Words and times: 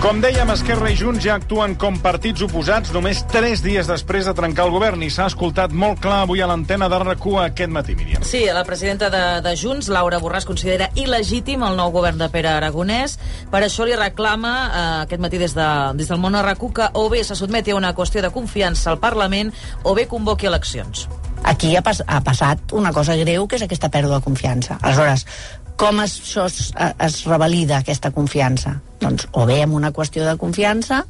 Com 0.00 0.16
dèiem, 0.16 0.48
Esquerra 0.48 0.88
i 0.88 0.94
Junts 0.96 1.20
ja 1.20 1.34
actuen 1.36 1.74
com 1.76 1.98
partits 2.00 2.40
oposats 2.46 2.88
només 2.94 3.18
tres 3.28 3.60
dies 3.60 3.84
després 3.84 4.24
de 4.24 4.32
trencar 4.32 4.64
el 4.64 4.72
govern 4.72 5.02
i 5.04 5.10
s'ha 5.12 5.26
escoltat 5.28 5.74
molt 5.76 6.00
clar 6.00 6.22
avui 6.22 6.40
a 6.40 6.48
l'antena 6.48 6.88
de 6.88 7.00
rac 7.02 7.26
aquest 7.42 7.68
matí, 7.68 7.94
Míriam. 7.98 8.24
Sí, 8.24 8.46
la 8.48 8.64
presidenta 8.64 9.10
de, 9.12 9.20
de 9.44 9.52
Junts, 9.60 9.90
Laura 9.92 10.16
Borràs, 10.18 10.48
considera 10.48 10.88
il·legítim 10.96 11.60
el 11.68 11.76
nou 11.76 11.92
govern 11.92 12.16
de 12.16 12.30
Pere 12.32 12.48
Aragonès. 12.48 13.18
Per 13.52 13.60
això 13.60 13.84
li 13.84 13.92
reclama 13.92 14.54
eh, 14.56 15.04
aquest 15.04 15.20
matí 15.20 15.36
des, 15.36 15.52
de, 15.52 15.68
des 16.00 16.08
del 16.08 16.18
món 16.24 16.34
a 16.34 16.46
rac 16.48 16.64
que 16.72 16.88
o 16.96 17.08
bé 17.12 17.20
se 17.20 17.36
sotmeti 17.36 17.76
a 17.76 17.76
una 17.76 17.92
qüestió 17.92 18.24
de 18.24 18.32
confiança 18.32 18.88
al 18.88 19.04
Parlament 19.04 19.52
o 19.84 19.94
bé 19.94 20.08
convoqui 20.08 20.48
eleccions. 20.48 21.10
Aquí 21.44 21.76
ha, 21.76 21.84
pas, 21.84 22.00
ha 22.06 22.20
passat 22.24 22.72
una 22.72 22.92
cosa 22.92 23.16
greu, 23.20 23.46
que 23.48 23.60
és 23.60 23.68
aquesta 23.68 23.92
pèrdua 23.92 24.18
de 24.18 24.24
confiança. 24.24 24.76
Aleshores, 24.80 25.26
com 25.80 26.00
es, 26.04 26.18
això 26.20 26.44
es, 26.50 26.72
es 26.76 27.22
revalida 27.24 27.78
aquesta 27.80 28.10
confiança? 28.12 28.74
Doncs 29.00 29.30
o 29.32 29.46
bé 29.48 29.62
amb 29.64 29.78
una 29.78 29.94
qüestió 29.96 30.26
de 30.26 30.36
confiança 30.40 31.06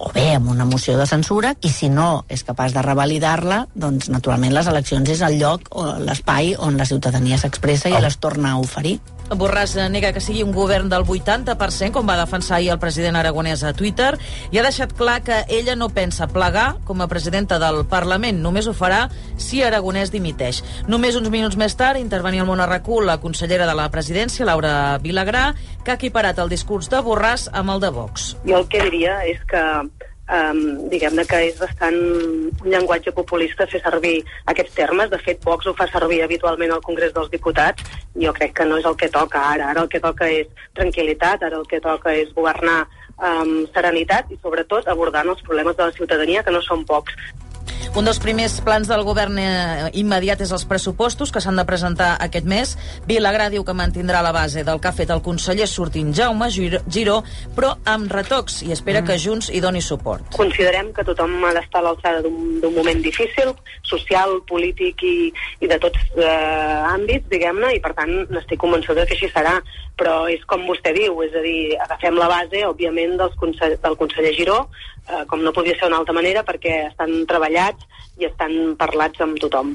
o 0.00 0.10
bé 0.12 0.34
amb 0.34 0.50
una 0.52 0.66
moció 0.68 0.96
de 0.98 1.06
censura 1.08 1.54
i 1.64 1.70
si 1.72 1.88
no 1.92 2.24
és 2.28 2.44
capaç 2.44 2.74
de 2.76 2.84
revalidar-la 2.84 3.62
doncs 3.72 4.10
naturalment 4.12 4.52
les 4.56 4.68
eleccions 4.68 5.08
és 5.12 5.24
el 5.24 5.38
lloc 5.40 5.72
o 5.72 5.86
l'espai 6.04 6.54
on 6.58 6.76
la 6.80 6.88
ciutadania 6.88 7.40
s'expressa 7.40 7.92
i 7.92 8.00
les 8.00 8.20
torna 8.20 8.52
a 8.52 8.60
oferir. 8.60 8.98
Borràs 9.30 9.76
nega 9.90 10.10
que 10.12 10.22
sigui 10.22 10.42
un 10.42 10.50
govern 10.52 10.88
del 10.90 11.04
80%, 11.06 11.92
com 11.94 12.08
va 12.08 12.18
defensar 12.18 12.56
ahir 12.58 12.72
el 12.74 12.80
president 12.82 13.16
aragonès 13.20 13.62
a 13.62 13.72
Twitter, 13.76 14.16
i 14.50 14.58
ha 14.58 14.64
deixat 14.66 14.92
clar 14.98 15.20
que 15.22 15.44
ella 15.48 15.76
no 15.78 15.90
pensa 15.94 16.26
plegar 16.28 16.80
com 16.84 17.00
a 17.00 17.08
presidenta 17.08 17.60
del 17.62 17.84
Parlament. 17.86 18.40
Només 18.42 18.66
ho 18.66 18.74
farà 18.74 19.04
si 19.38 19.62
Aragonès 19.62 20.10
dimiteix. 20.10 20.64
Només 20.90 21.16
uns 21.18 21.30
minuts 21.30 21.58
més 21.60 21.76
tard 21.78 22.00
intervenia 22.00 22.42
al 22.42 22.50
món 22.50 22.60
arracú 22.60 23.00
la 23.00 23.20
consellera 23.22 23.68
de 23.70 23.76
la 23.78 23.88
presidència, 23.94 24.48
Laura 24.48 24.98
Vilagrà, 24.98 25.50
que 25.84 25.94
ha 25.94 25.98
equiparat 26.00 26.38
el 26.42 26.50
discurs 26.50 26.90
de 26.90 27.00
Borràs 27.04 27.48
amb 27.52 27.76
el 27.76 27.86
de 27.86 27.94
Vox. 27.94 28.34
Jo 28.46 28.60
el 28.60 28.68
que 28.68 28.82
diria 28.90 29.20
és 29.30 29.40
que 29.48 29.62
um, 30.30 30.60
diguem-ne 30.92 31.24
que 31.28 31.40
és 31.48 31.58
bastant 31.60 31.96
un 31.96 32.70
llenguatge 32.70 33.12
populista 33.16 33.66
fer 33.70 33.82
servir 33.82 34.20
aquests 34.52 34.76
termes. 34.78 35.10
De 35.10 35.18
fet, 35.24 35.42
Vox 35.44 35.66
ho 35.66 35.74
fa 35.76 35.88
servir 35.90 36.22
habitualment 36.24 36.72
al 36.74 36.84
Congrés 36.86 37.12
dels 37.16 37.30
Diputats. 37.32 37.84
Jo 38.22 38.32
crec 38.36 38.54
que 38.58 38.68
no 38.68 38.78
és 38.80 38.88
el 38.88 38.96
que 39.00 39.10
toca 39.12 39.42
ara. 39.52 39.70
Ara 39.74 39.84
el 39.84 39.92
que 39.92 40.02
toca 40.02 40.30
és 40.30 40.48
tranquil·litat, 40.78 41.44
ara 41.46 41.60
el 41.60 41.68
que 41.70 41.82
toca 41.84 42.14
és 42.14 42.32
governar 42.36 42.84
amb 43.20 43.68
serenitat 43.74 44.30
i, 44.32 44.38
sobretot, 44.40 44.88
abordant 44.88 45.28
els 45.28 45.42
problemes 45.44 45.76
de 45.76 45.86
la 45.86 45.96
ciutadania, 45.96 46.42
que 46.42 46.54
no 46.54 46.62
són 46.64 46.86
pocs. 46.88 47.16
Un 47.96 48.06
dels 48.06 48.20
primers 48.22 48.60
plans 48.62 48.86
del 48.86 49.02
govern 49.02 49.38
eh, 49.42 49.88
immediat 49.98 50.40
és 50.44 50.52
els 50.54 50.64
pressupostos 50.68 51.32
que 51.34 51.42
s'han 51.42 51.58
de 51.58 51.64
presentar 51.66 52.12
aquest 52.22 52.46
mes. 52.46 52.76
Vilagrà 53.08 53.48
diu 53.50 53.64
que 53.66 53.74
mantindrà 53.74 54.22
la 54.22 54.32
base 54.36 54.62
del 54.66 54.78
que 54.80 54.90
ha 54.90 54.94
fet 54.94 55.10
el 55.10 55.22
conseller 55.26 55.66
sortint 55.66 56.12
Jaume 56.14 56.50
Giró, 56.52 57.18
però 57.56 57.72
amb 57.90 58.12
retocs 58.12 58.60
i 58.66 58.70
espera 58.76 59.02
mm. 59.02 59.08
que 59.08 59.18
Junts 59.18 59.50
hi 59.50 59.62
doni 59.64 59.82
suport. 59.82 60.30
Considerem 60.36 60.92
que 60.94 61.04
tothom 61.08 61.34
ha 61.44 61.52
d'estar 61.56 61.82
a 61.82 61.88
l'alçada 61.88 62.22
d'un 62.22 62.74
moment 62.76 63.02
difícil, 63.02 63.52
social, 63.82 64.38
polític 64.46 65.02
i, 65.02 65.14
i 65.60 65.70
de 65.70 65.80
tots 65.82 65.98
eh, 66.14 66.92
àmbits, 66.94 67.26
diguem-ne, 67.32 67.74
i 67.76 67.82
per 67.82 67.94
tant 67.98 68.12
n'estic 68.30 68.60
convençuda 68.62 69.06
que 69.06 69.18
així 69.18 69.30
serà. 69.34 69.58
Però 70.00 70.22
és 70.32 70.40
com 70.48 70.62
vostè 70.64 70.94
diu, 70.96 71.18
és 71.26 71.34
a 71.36 71.42
dir, 71.44 71.74
agafem 71.84 72.16
la 72.16 72.30
base, 72.30 72.62
òbviament, 72.64 73.18
dels 73.20 73.34
consell, 73.36 73.74
del 73.82 73.98
conseller 74.00 74.32
Giró, 74.38 74.62
eh, 75.10 75.22
com 75.30 75.42
no 75.44 75.52
podia 75.56 75.76
ser 75.78 75.90
una 75.90 76.00
altra 76.00 76.14
manera, 76.16 76.44
perquè 76.46 76.86
estan 76.88 77.24
treballats 77.28 77.86
i 78.20 78.28
estan 78.30 78.76
parlats 78.80 79.20
amb 79.24 79.40
tothom. 79.42 79.74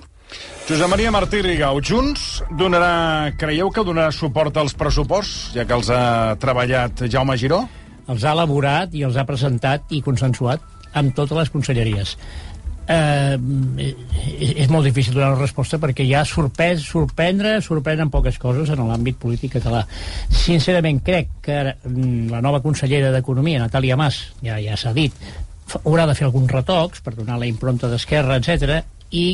Josep 0.65 0.89
Maria 0.89 1.11
Martí 1.13 1.43
Rigau, 1.45 1.79
Junts 1.85 2.41
donarà, 2.57 3.31
creieu 3.37 3.69
que 3.69 3.83
donarà 3.85 4.09
suport 4.15 4.57
als 4.57 4.73
pressuposts, 4.73 5.51
ja 5.53 5.67
que 5.67 5.77
els 5.77 5.91
ha 5.93 6.35
treballat 6.41 7.05
Jaume 7.05 7.37
Giró? 7.37 7.61
Els 8.09 8.25
ha 8.25 8.33
elaborat 8.33 8.93
i 8.97 9.03
els 9.05 9.17
ha 9.17 9.25
presentat 9.25 9.93
i 9.93 10.01
consensuat 10.05 10.63
amb 10.95 11.13
totes 11.13 11.37
les 11.37 11.51
conselleries 11.53 12.15
eh, 12.87 13.37
és 14.35 14.69
molt 14.71 14.87
difícil 14.87 15.15
donar 15.15 15.33
una 15.33 15.41
resposta 15.41 15.79
perquè 15.81 16.05
ja 16.07 16.23
sorprès, 16.27 16.83
sorprendre 16.85 17.57
sorprenen 17.65 18.11
poques 18.13 18.37
coses 18.41 18.71
en 18.73 18.85
l'àmbit 18.87 19.19
polític 19.21 19.57
català. 19.57 19.85
Sincerament, 20.29 21.01
crec 21.05 21.39
que 21.45 21.61
mm, 21.73 22.29
la 22.33 22.43
nova 22.45 22.61
consellera 22.65 23.13
d'Economia, 23.15 23.63
Natàlia 23.63 23.97
Mas, 23.99 24.21
ja, 24.45 24.59
ja 24.61 24.77
s'ha 24.77 24.93
dit, 24.95 25.13
haurà 25.83 26.05
de 26.05 26.17
fer 26.17 26.27
alguns 26.27 26.51
retocs 26.51 27.01
per 27.01 27.15
donar 27.15 27.39
la 27.41 27.49
impronta 27.49 27.89
d'esquerra, 27.89 28.37
etc 28.37 28.83
i 29.15 29.25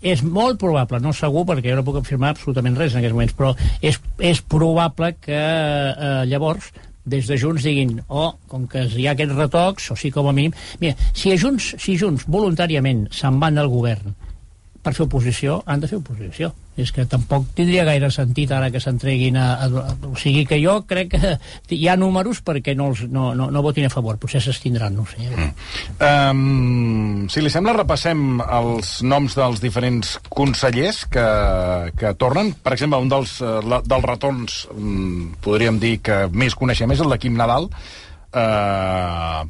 és 0.00 0.22
molt 0.24 0.56
probable, 0.60 1.00
no 1.04 1.12
segur 1.12 1.44
perquè 1.48 1.72
jo 1.72 1.76
no 1.76 1.84
puc 1.84 1.98
afirmar 2.00 2.32
absolutament 2.32 2.78
res 2.78 2.94
en 2.94 3.02
aquests 3.02 3.16
moments, 3.16 3.34
però 3.36 3.50
és, 3.84 3.98
és 4.16 4.40
probable 4.40 5.12
que 5.20 5.36
eh, 5.36 6.22
llavors 6.30 6.70
des 7.06 7.26
de 7.26 7.36
Junts 7.40 7.64
diguin, 7.64 7.98
oh, 8.08 8.34
com 8.48 8.66
que 8.68 8.84
hi 8.84 9.06
ha 9.08 9.14
aquests 9.16 9.36
retocs, 9.36 9.90
o 9.92 9.96
sigui, 9.96 10.12
com 10.18 10.28
a 10.28 10.34
mínim... 10.36 10.52
Mira, 10.80 10.96
si 11.16 11.32
Junts, 11.38 11.74
si 11.80 11.96
Junts 12.00 12.26
voluntàriament 12.28 13.06
se'n 13.14 13.40
van 13.40 13.56
del 13.56 13.70
govern 13.72 14.14
per 14.82 14.94
fer 14.96 15.04
oposició, 15.06 15.60
han 15.66 15.80
de 15.80 15.88
fer 15.90 15.98
oposició. 16.00 16.52
És 16.82 16.92
que 16.94 17.04
tampoc 17.08 17.50
tindria 17.56 17.84
gaire 17.88 18.10
sentit 18.14 18.50
ara 18.54 18.70
que 18.72 18.80
s'entreguin 18.82 19.36
a, 19.40 19.46
a, 19.54 19.68
a... 19.68 19.94
O 20.10 20.14
sigui 20.18 20.46
que 20.48 20.60
jo 20.62 20.80
crec 20.88 21.12
que 21.14 21.76
hi 21.76 21.88
ha 21.88 21.96
números 22.00 22.42
perquè 22.46 22.74
no, 22.78 22.90
els, 22.92 23.04
no, 23.12 23.30
no, 23.36 23.50
no 23.52 23.64
votin 23.64 23.86
a 23.88 23.92
favor, 23.92 24.18
potser 24.20 24.42
s'estindran, 24.44 24.96
no 24.96 25.06
sé. 25.10 25.28
Mm. 25.28 25.50
Um, 26.00 27.28
si 27.32 27.44
li 27.44 27.52
sembla, 27.52 27.76
repassem 27.78 28.42
els 28.44 28.96
noms 29.06 29.36
dels 29.38 29.62
diferents 29.62 30.16
consellers 30.30 31.04
que, 31.12 31.28
que 32.00 32.14
tornen. 32.20 32.54
Per 32.64 32.74
exemple, 32.76 33.00
un 33.02 33.12
dels, 33.12 33.38
uh, 33.44 33.60
la, 33.66 33.82
dels 33.86 34.10
retorns, 34.10 34.60
um, 34.74 35.30
podríem 35.44 35.80
dir 35.82 35.98
que 36.04 36.24
més 36.32 36.58
coneixem, 36.58 36.92
és 36.94 37.04
el 37.04 37.12
de 37.12 37.20
Quim 37.22 37.38
Nadal, 37.38 37.70
uh, 37.70 39.40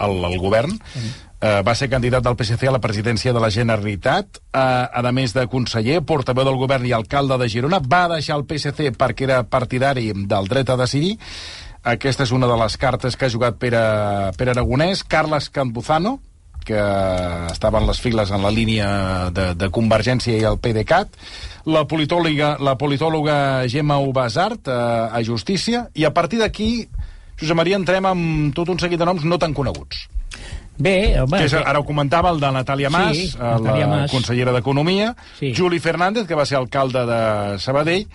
al, 0.00 0.22
al 0.30 0.38
govern. 0.40 0.78
Mm 0.94 1.26
Eh, 1.40 1.62
va 1.64 1.72
ser 1.72 1.88
candidat 1.88 2.20
del 2.20 2.36
PSC 2.36 2.68
a 2.68 2.74
la 2.74 2.82
presidència 2.84 3.32
de 3.32 3.40
la 3.40 3.48
Generalitat, 3.48 4.42
eh, 4.52 4.60
a 4.60 5.12
més 5.12 5.32
de 5.32 5.46
conseller, 5.48 6.02
portaveu 6.04 6.44
del 6.44 6.58
govern 6.60 6.84
i 6.84 6.92
alcalde 6.92 7.38
de 7.40 7.48
Girona, 7.48 7.78
va 7.80 8.08
deixar 8.12 8.36
el 8.36 8.44
PSC 8.44 8.90
perquè 8.92 9.24
era 9.24 9.38
partidari 9.48 10.12
del 10.12 10.50
dret 10.52 10.68
a 10.68 10.76
decidir. 10.76 11.16
Aquesta 11.82 12.26
és 12.28 12.34
una 12.36 12.46
de 12.46 12.58
les 12.60 12.76
cartes 12.76 13.16
que 13.16 13.24
ha 13.24 13.32
jugat 13.32 13.56
Pere, 13.56 13.80
Pere 14.36 14.52
Aragonès. 14.52 15.00
Carles 15.02 15.48
Campuzano, 15.48 16.18
que 16.60 16.76
estava 17.50 17.80
en 17.80 17.88
les 17.88 18.04
files 18.04 18.30
en 18.30 18.44
la 18.44 18.52
línia 18.52 19.30
de, 19.32 19.54
de 19.56 19.70
Convergència 19.72 20.36
i 20.36 20.44
el 20.44 20.60
PDeCAT, 20.60 21.16
la 21.72 21.86
politòloga, 21.88 22.58
la 22.60 22.76
politòloga 22.76 23.64
Gemma 23.64 23.96
Ubasart 24.04 24.68
eh, 24.68 24.76
a 25.08 25.24
Justícia, 25.24 25.86
i 25.94 26.04
a 26.04 26.12
partir 26.12 26.44
d'aquí, 26.44 26.84
Josep 27.40 27.56
Maria, 27.56 27.80
entrem 27.80 28.04
amb 28.04 28.52
tot 28.52 28.68
un 28.68 28.78
seguit 28.78 29.00
de 29.00 29.08
noms 29.08 29.24
no 29.24 29.40
tan 29.40 29.56
coneguts. 29.56 30.04
Bé, 30.80 30.96
home... 31.20 31.36
Que 31.38 31.44
és, 31.50 31.54
ara 31.60 31.78
ho 31.78 31.84
comentava, 31.84 32.32
el 32.32 32.40
de 32.40 32.50
Natàlia 32.56 32.88
Mas, 32.90 33.16
Sí, 33.18 33.30
la 33.38 33.54
Natàlia 33.60 33.86
Mas. 33.90 34.10
consellera 34.10 34.52
d'Economia, 34.56 35.14
Sí. 35.38 35.52
Juli 35.54 35.78
Fernández, 35.78 36.26
que 36.26 36.34
va 36.38 36.46
ser 36.48 36.56
alcalde 36.58 37.04
de 37.06 37.22
Sabadell, 37.60 38.06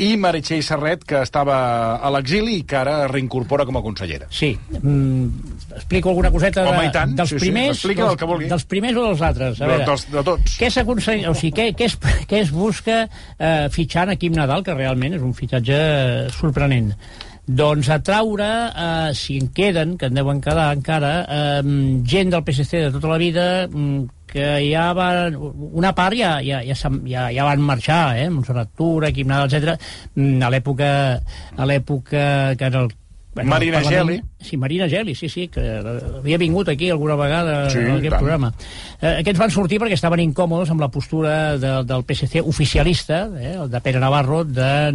i 0.00 0.14
Meritxell 0.16 0.62
Serret, 0.64 1.02
que 1.04 1.18
estava 1.20 1.56
a 2.00 2.08
l'exili 2.14 2.54
i 2.56 2.62
que 2.64 2.76
ara 2.78 3.06
reincorpora 3.10 3.66
com 3.68 3.76
a 3.76 3.82
consellera. 3.84 4.28
Sí. 4.32 4.54
Mm, 4.80 5.26
explico 5.76 6.08
alguna 6.08 6.30
coseta 6.32 6.62
de, 6.64 6.70
Home, 6.72 6.88
tant. 6.94 7.12
dels 7.18 7.28
Sí, 7.28 7.36
sí, 7.38 7.40
primers, 7.50 7.82
el 7.84 7.94
dels, 7.98 8.16
que 8.16 8.24
vulgui. 8.30 8.48
dels 8.48 8.64
primers 8.64 8.96
o 8.96 9.04
dels 9.10 9.20
altres. 9.20 9.60
A 9.60 9.64
De, 9.66 9.70
veure, 9.74 9.84
dels, 9.90 10.06
de 10.10 10.22
tots. 10.24 10.56
què 10.60 10.70
s'aconsegueix, 10.72 11.26
o 11.28 11.34
sigui, 11.34 11.52
què, 11.52 11.66
què, 11.76 11.84
es, 11.90 11.98
què 12.30 12.40
es 12.40 12.50
busca 12.50 13.02
eh, 13.36 13.68
fitxant 13.76 14.08
a 14.08 14.16
Quim 14.16 14.32
Nadal, 14.40 14.64
que 14.64 14.72
realment 14.72 15.18
és 15.18 15.20
un 15.20 15.34
fitxatge 15.36 16.30
sorprenent? 16.32 16.94
Doncs 17.50 17.88
atraure, 17.90 18.46
eh, 18.70 19.14
si 19.14 19.38
en 19.38 19.48
queden, 19.48 19.96
que 19.98 20.06
en 20.06 20.14
deuen 20.14 20.40
quedar 20.40 20.70
encara, 20.76 21.12
eh, 21.26 21.62
gent 22.06 22.30
del 22.30 22.44
PSC 22.46 22.84
de 22.84 22.92
tota 22.94 23.08
la 23.08 23.18
vida 23.18 23.66
mm, 23.66 24.04
que 24.30 24.46
ja 24.70 24.92
van... 24.94 25.34
Una 25.72 25.90
part 25.96 26.14
ja, 26.14 26.36
ja, 26.46 26.60
ja, 26.62 26.76
ja, 27.10 27.26
ja 27.34 27.48
van 27.48 27.64
marxar, 27.66 28.18
eh? 28.22 28.28
Montserrat 28.30 28.70
Tura, 28.78 29.10
Quim 29.10 29.26
Nadal, 29.26 29.50
etc. 29.50 29.74
A 30.46 30.50
l'època 30.54 30.90
a 31.56 31.66
l'època 31.66 32.22
que 32.54 32.70
era 32.70 32.84
el 32.84 32.92
Bueno, 33.32 33.50
Marina 33.50 33.78
el 33.78 33.84
Geli. 33.86 34.22
Sí, 34.40 34.56
Marina 34.56 34.88
Geli, 34.88 35.14
sí, 35.14 35.28
sí, 35.28 35.46
que 35.46 35.60
havia 35.60 36.36
vingut 36.38 36.68
aquí 36.68 36.90
alguna 36.90 37.14
vegada 37.14 37.70
Sí, 37.70 37.78
en 37.78 37.90
aquest 37.92 38.10
tant. 38.10 38.18
programa. 38.18 38.52
Eh, 39.00 39.20
aquests 39.20 39.38
van 39.38 39.52
sortir 39.54 39.78
perquè 39.78 39.94
estaven 39.94 40.18
incòmodes 40.24 40.72
amb 40.72 40.80
la 40.82 40.88
postura 40.90 41.56
de, 41.56 41.70
del 41.86 42.02
PSC 42.08 42.42
oficialista, 42.42 43.28
eh, 43.38 43.52
el 43.54 43.70
de 43.70 43.80
Pere 43.80 44.00
Navarro, 44.02 44.42
de 44.44 44.90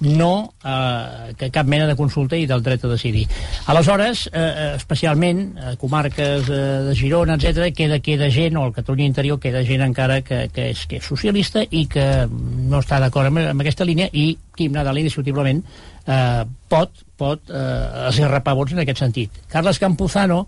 no 0.00 0.32
eh, 0.64 1.34
que 1.38 1.50
cap 1.54 1.66
mena 1.70 1.86
de 1.86 1.94
consulta 1.94 2.36
i 2.36 2.48
del 2.50 2.62
dret 2.62 2.84
a 2.84 2.90
decidir. 2.90 3.26
Aleshores, 3.70 4.26
eh, 4.32 4.40
eh, 4.40 4.72
especialment 4.76 5.56
a 5.58 5.76
comarques 5.76 6.48
eh, 6.50 6.60
de 6.88 6.96
Girona, 6.96 7.38
etc 7.38 7.70
queda, 7.76 8.00
queda 8.00 8.30
gent, 8.34 8.56
o 8.56 8.64
al 8.64 8.74
Catalunya 8.74 9.06
Interior 9.06 9.38
queda 9.38 9.62
gent 9.62 9.86
encara 9.86 10.22
que, 10.26 10.48
que, 10.52 10.70
és, 10.74 10.86
que 10.90 10.98
és 10.98 11.06
socialista 11.06 11.62
i 11.70 11.86
que 11.86 12.26
no 12.30 12.82
està 12.82 12.98
d'acord 12.98 13.30
amb, 13.30 13.44
amb 13.54 13.62
aquesta 13.62 13.86
línia 13.86 14.10
i 14.12 14.32
Quim 14.56 14.74
Nadal 14.74 14.98
indiscutiblement 14.98 15.62
eh, 16.10 16.44
pot, 16.68 17.02
pot 17.20 17.50
eh, 17.50 18.06
esgarrapar 18.10 18.56
vots 18.58 18.74
en 18.74 18.82
aquest 18.84 19.04
sentit. 19.06 19.42
Carles 19.52 19.78
Campuzano 19.82 20.46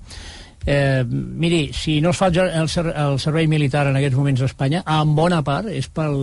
Eh, 0.65 1.05
miri, 1.09 1.73
si 1.75 2.01
no 2.01 2.11
es 2.11 2.17
fa 2.17 2.29
el, 2.29 2.39
el, 2.39 2.69
ser, 2.71 2.85
el 2.95 3.19
servei 3.19 3.49
militar 3.51 3.89
en 3.91 3.97
aquests 3.99 4.15
moments 4.15 4.45
a 4.45 4.47
Espanya, 4.47 4.83
en 4.87 5.15
bona 5.17 5.41
part 5.43 5.67
és 5.73 5.89
pel, 5.91 6.15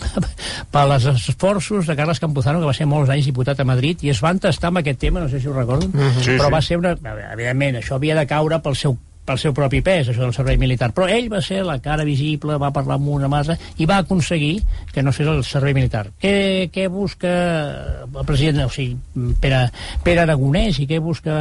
per 0.74 0.82
les 0.90 1.06
esforços 1.12 1.86
de 1.86 1.96
Carles 1.98 2.18
Campuzano, 2.22 2.58
que 2.58 2.70
va 2.70 2.74
ser 2.74 2.88
molts 2.90 3.12
anys 3.14 3.28
diputat 3.30 3.62
a 3.62 3.68
Madrid, 3.68 4.02
i 4.02 4.10
es 4.10 4.22
va 4.24 4.34
entestar 4.34 4.72
amb 4.72 4.82
aquest 4.82 4.98
tema, 5.06 5.22
no 5.22 5.30
sé 5.30 5.38
si 5.38 5.46
ho 5.46 5.54
recorden, 5.54 5.92
Sí, 6.18 6.34
però 6.34 6.48
sí. 6.48 6.54
va 6.56 6.62
ser 6.66 6.80
una... 6.82 6.96
Evidentment, 7.30 7.78
això 7.78 8.00
havia 8.00 8.18
de 8.18 8.26
caure 8.26 8.58
pel 8.64 8.74
seu 8.74 8.98
pel 9.30 9.38
seu 9.38 9.54
propi 9.54 9.78
pes, 9.86 10.10
això 10.10 10.24
del 10.24 10.34
servei 10.34 10.58
militar. 10.58 10.90
Però 10.96 11.06
ell 11.06 11.28
va 11.30 11.40
ser 11.44 11.62
la 11.66 11.78
cara 11.82 12.06
visible, 12.06 12.58
va 12.58 12.72
parlar 12.74 12.98
amb 12.98 13.12
una 13.14 13.30
massa 13.30 13.56
i 13.78 13.86
va 13.86 14.00
aconseguir 14.02 14.56
que 14.90 15.04
no 15.06 15.14
fes 15.14 15.28
el 15.30 15.44
servei 15.46 15.76
militar. 15.76 16.08
Què, 16.22 16.70
què 16.74 16.88
busca 16.90 17.30
el 18.10 18.26
president, 18.26 18.64
o 18.66 18.72
sigui, 18.74 18.98
Pere, 19.40 19.62
Pere 20.04 20.24
Aragonès 20.24 20.80
i 20.82 20.88
què 20.90 20.98
busca 21.02 21.36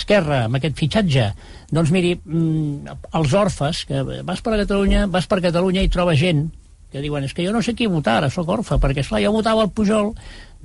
Esquerra 0.00 0.46
amb 0.46 0.56
aquest 0.56 0.78
fitxatge? 0.80 1.26
Doncs 1.70 1.92
miri, 1.92 2.14
mm, 2.16 2.96
els 3.20 3.36
orfes, 3.36 3.84
que 3.86 4.02
vas 4.24 4.40
per 4.40 4.56
Catalunya, 4.56 5.04
vas 5.06 5.28
per 5.28 5.42
Catalunya 5.44 5.84
i 5.84 5.92
trobes 5.92 6.18
gent 6.18 6.48
que 6.90 7.02
diuen, 7.04 7.22
és 7.22 7.34
que 7.36 7.44
jo 7.46 7.52
no 7.54 7.60
sé 7.62 7.76
qui 7.78 7.86
votar, 7.86 8.24
sóc 8.34 8.48
orfe, 8.50 8.74
perquè, 8.82 9.04
esclar, 9.04 9.20
jo 9.22 9.30
votava 9.36 9.62
el 9.62 9.70
Pujol, 9.70 10.08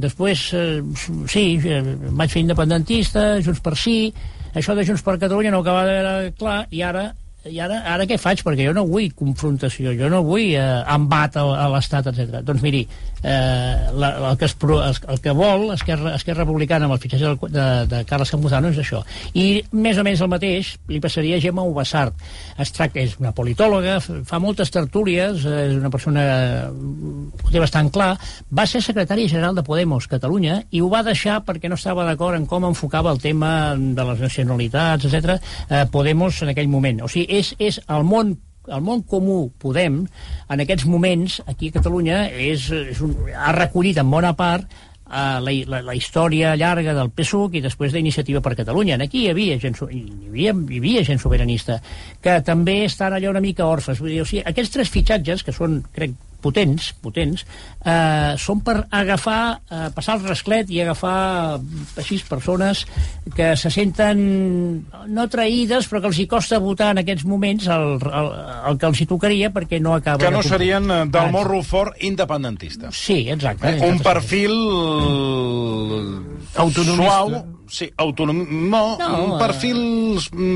després, 0.01 0.47
eh, 0.57 0.81
sí, 1.29 1.59
eh, 1.61 1.83
vaig 2.17 2.31
fer 2.31 2.41
independentista, 2.41 3.27
Junts 3.45 3.61
per 3.61 3.75
sí, 3.77 4.09
això 4.55 4.75
de 4.75 4.85
Junts 4.87 5.03
per 5.03 5.17
Catalunya 5.19 5.51
no 5.51 5.61
acaba 5.63 5.85
de 5.85 6.33
clar, 6.39 6.65
i 6.71 6.81
ara 6.81 7.09
i 7.45 7.59
ara, 7.61 7.81
ara 7.93 8.05
què 8.09 8.17
faig? 8.17 8.41
Perquè 8.45 8.65
jo 8.65 8.73
no 8.73 8.85
vull 8.89 9.11
confrontació, 9.17 9.93
jo 9.97 10.09
no 10.09 10.23
vull 10.25 10.55
eh, 10.57 10.63
embat 10.95 11.37
a, 11.37 11.43
a 11.65 11.67
l'Estat, 11.75 12.09
etc. 12.09 12.39
Doncs 12.45 12.63
miri, 12.65 12.81
eh, 13.21 13.91
la, 13.93 14.09
el, 14.31 14.37
que 14.37 14.45
es, 14.49 14.55
el, 14.61 15.19
que 15.21 15.33
vol 15.35 15.67
Esquerra, 15.75 16.15
Esquerra 16.17 16.43
Republicana 16.43 16.87
amb 16.89 16.95
el 16.95 17.01
fitxatge 17.03 17.27
del, 17.27 17.53
de, 17.53 17.67
de 17.91 17.99
Carles 18.09 18.33
Campuzano 18.33 18.71
és 18.73 18.79
això. 18.81 19.03
I 19.37 19.61
més 19.77 19.99
o 20.01 20.05
menys 20.07 20.23
el 20.25 20.31
mateix 20.31 20.75
li 20.89 21.01
passaria 21.03 21.37
a 21.37 21.43
Gemma 21.43 21.65
Ubassart. 21.69 22.17
Es 22.61 22.73
tracta, 22.73 23.03
és 23.03 23.13
una 23.21 23.33
politòloga, 23.35 23.99
fa 24.01 24.41
moltes 24.41 24.73
tertúlies, 24.73 25.45
eh, 25.45 25.67
és 25.69 25.77
una 25.77 25.93
persona 25.93 26.25
ho 26.71 27.53
té 27.53 27.61
bastant 27.61 27.91
clar, 27.93 28.15
va 28.49 28.65
ser 28.69 28.81
secretària 28.81 29.29
general 29.29 29.57
de 29.57 29.65
Podemos 29.65 30.09
Catalunya 30.09 30.63
i 30.73 30.81
ho 30.81 30.89
va 30.89 31.03
deixar 31.05 31.39
perquè 31.45 31.69
no 31.69 31.77
estava 31.77 32.07
d'acord 32.07 32.39
en 32.39 32.49
com 32.49 32.65
enfocava 32.65 33.13
el 33.13 33.21
tema 33.21 33.75
de 33.77 34.09
les 34.09 34.25
nacionalitats, 34.25 35.05
etc. 35.05 35.37
Eh, 35.69 35.85
Podemos 35.93 36.41
en 36.41 36.53
aquell 36.53 36.69
moment. 36.71 37.05
O 37.05 37.11
sigui, 37.11 37.34
és, 37.39 37.53
és 37.59 37.79
el 37.87 38.07
món 38.07 38.35
el 38.65 38.81
món 38.81 39.03
comú 39.05 39.51
Podem, 39.61 39.99
en 40.49 40.63
aquests 40.63 40.87
moments, 40.89 41.37
aquí 41.45 41.69
a 41.69 41.75
Catalunya, 41.75 42.23
és, 42.33 42.65
és 42.73 43.01
un, 43.05 43.13
ha 43.37 43.53
recollit 43.53 43.99
en 44.01 44.09
bona 44.09 44.31
part 44.37 44.65
eh, 44.65 45.39
la, 45.41 45.53
la, 45.69 45.81
la 45.85 45.95
història 45.95 46.55
llarga 46.57 46.95
del 46.97 47.11
PSUC 47.13 47.59
i 47.59 47.63
després 47.65 47.93
d'Iniciativa 47.93 48.41
per 48.41 48.55
Catalunya. 48.57 48.97
Aquí 49.05 49.25
hi 49.25 49.31
havia 49.33 49.59
gent, 49.61 49.77
hi 49.89 50.03
havia, 50.29 50.55
hi 50.55 50.81
havia 50.81 51.05
gent 51.07 51.21
sobiranista 51.21 51.79
que 52.21 52.39
també 52.45 52.81
estan 52.85 53.15
allà 53.15 53.29
una 53.31 53.43
mica 53.43 53.69
orfes. 53.69 54.01
Vull 54.01 54.15
dir, 54.15 54.23
o 54.23 54.29
sigui, 54.29 54.45
aquests 54.45 54.73
tres 54.77 54.93
fitxatges, 54.93 55.45
que 55.45 55.55
són, 55.55 55.81
crec, 55.95 56.17
potents, 56.45 56.91
potents, 57.01 57.41
eh, 57.81 58.35
són 58.37 58.61
per 58.65 58.77
agafar, 58.93 59.39
eh, 59.65 59.87
passar 59.97 60.19
el 60.19 60.27
rasclet 60.29 60.69
i 60.69 60.83
agafar 60.85 61.57
així 61.97 62.19
persones 62.29 62.85
que 63.35 63.51
se 63.57 63.71
senten 63.73 64.21
no 65.09 65.25
traïdes, 65.33 65.89
però 65.89 66.03
que 66.05 66.11
els 66.13 66.19
hi 66.21 66.27
costa 66.29 66.61
votar 66.61 66.91
en 66.93 67.01
aquests 67.01 67.25
moments 67.25 67.65
el, 67.73 67.97
el, 67.97 68.29
el 68.71 68.77
que 68.81 68.89
els 68.91 69.01
hi 69.01 69.07
tocaria 69.09 69.49
perquè 69.55 69.81
no 69.81 69.95
acaba 69.97 70.21
Que 70.21 70.29
de 70.29 70.35
no 70.37 70.43
complir. 70.43 70.53
serien 70.53 70.91
eh, 70.91 71.01
del 71.17 71.31
morro 71.33 71.63
fort 71.65 71.97
independentista. 72.05 72.91
Sí, 72.93 73.25
exacte. 73.33 73.73
Eh? 73.75 73.89
Un 73.89 73.99
perfil 74.05 74.53
Autonomista. 76.55 77.03
suau, 77.03 77.54
sí, 77.69 77.89
autonom... 77.97 78.41
no, 78.69 78.83
un 78.97 79.35
eh, 79.35 79.39
perfil 79.39 79.79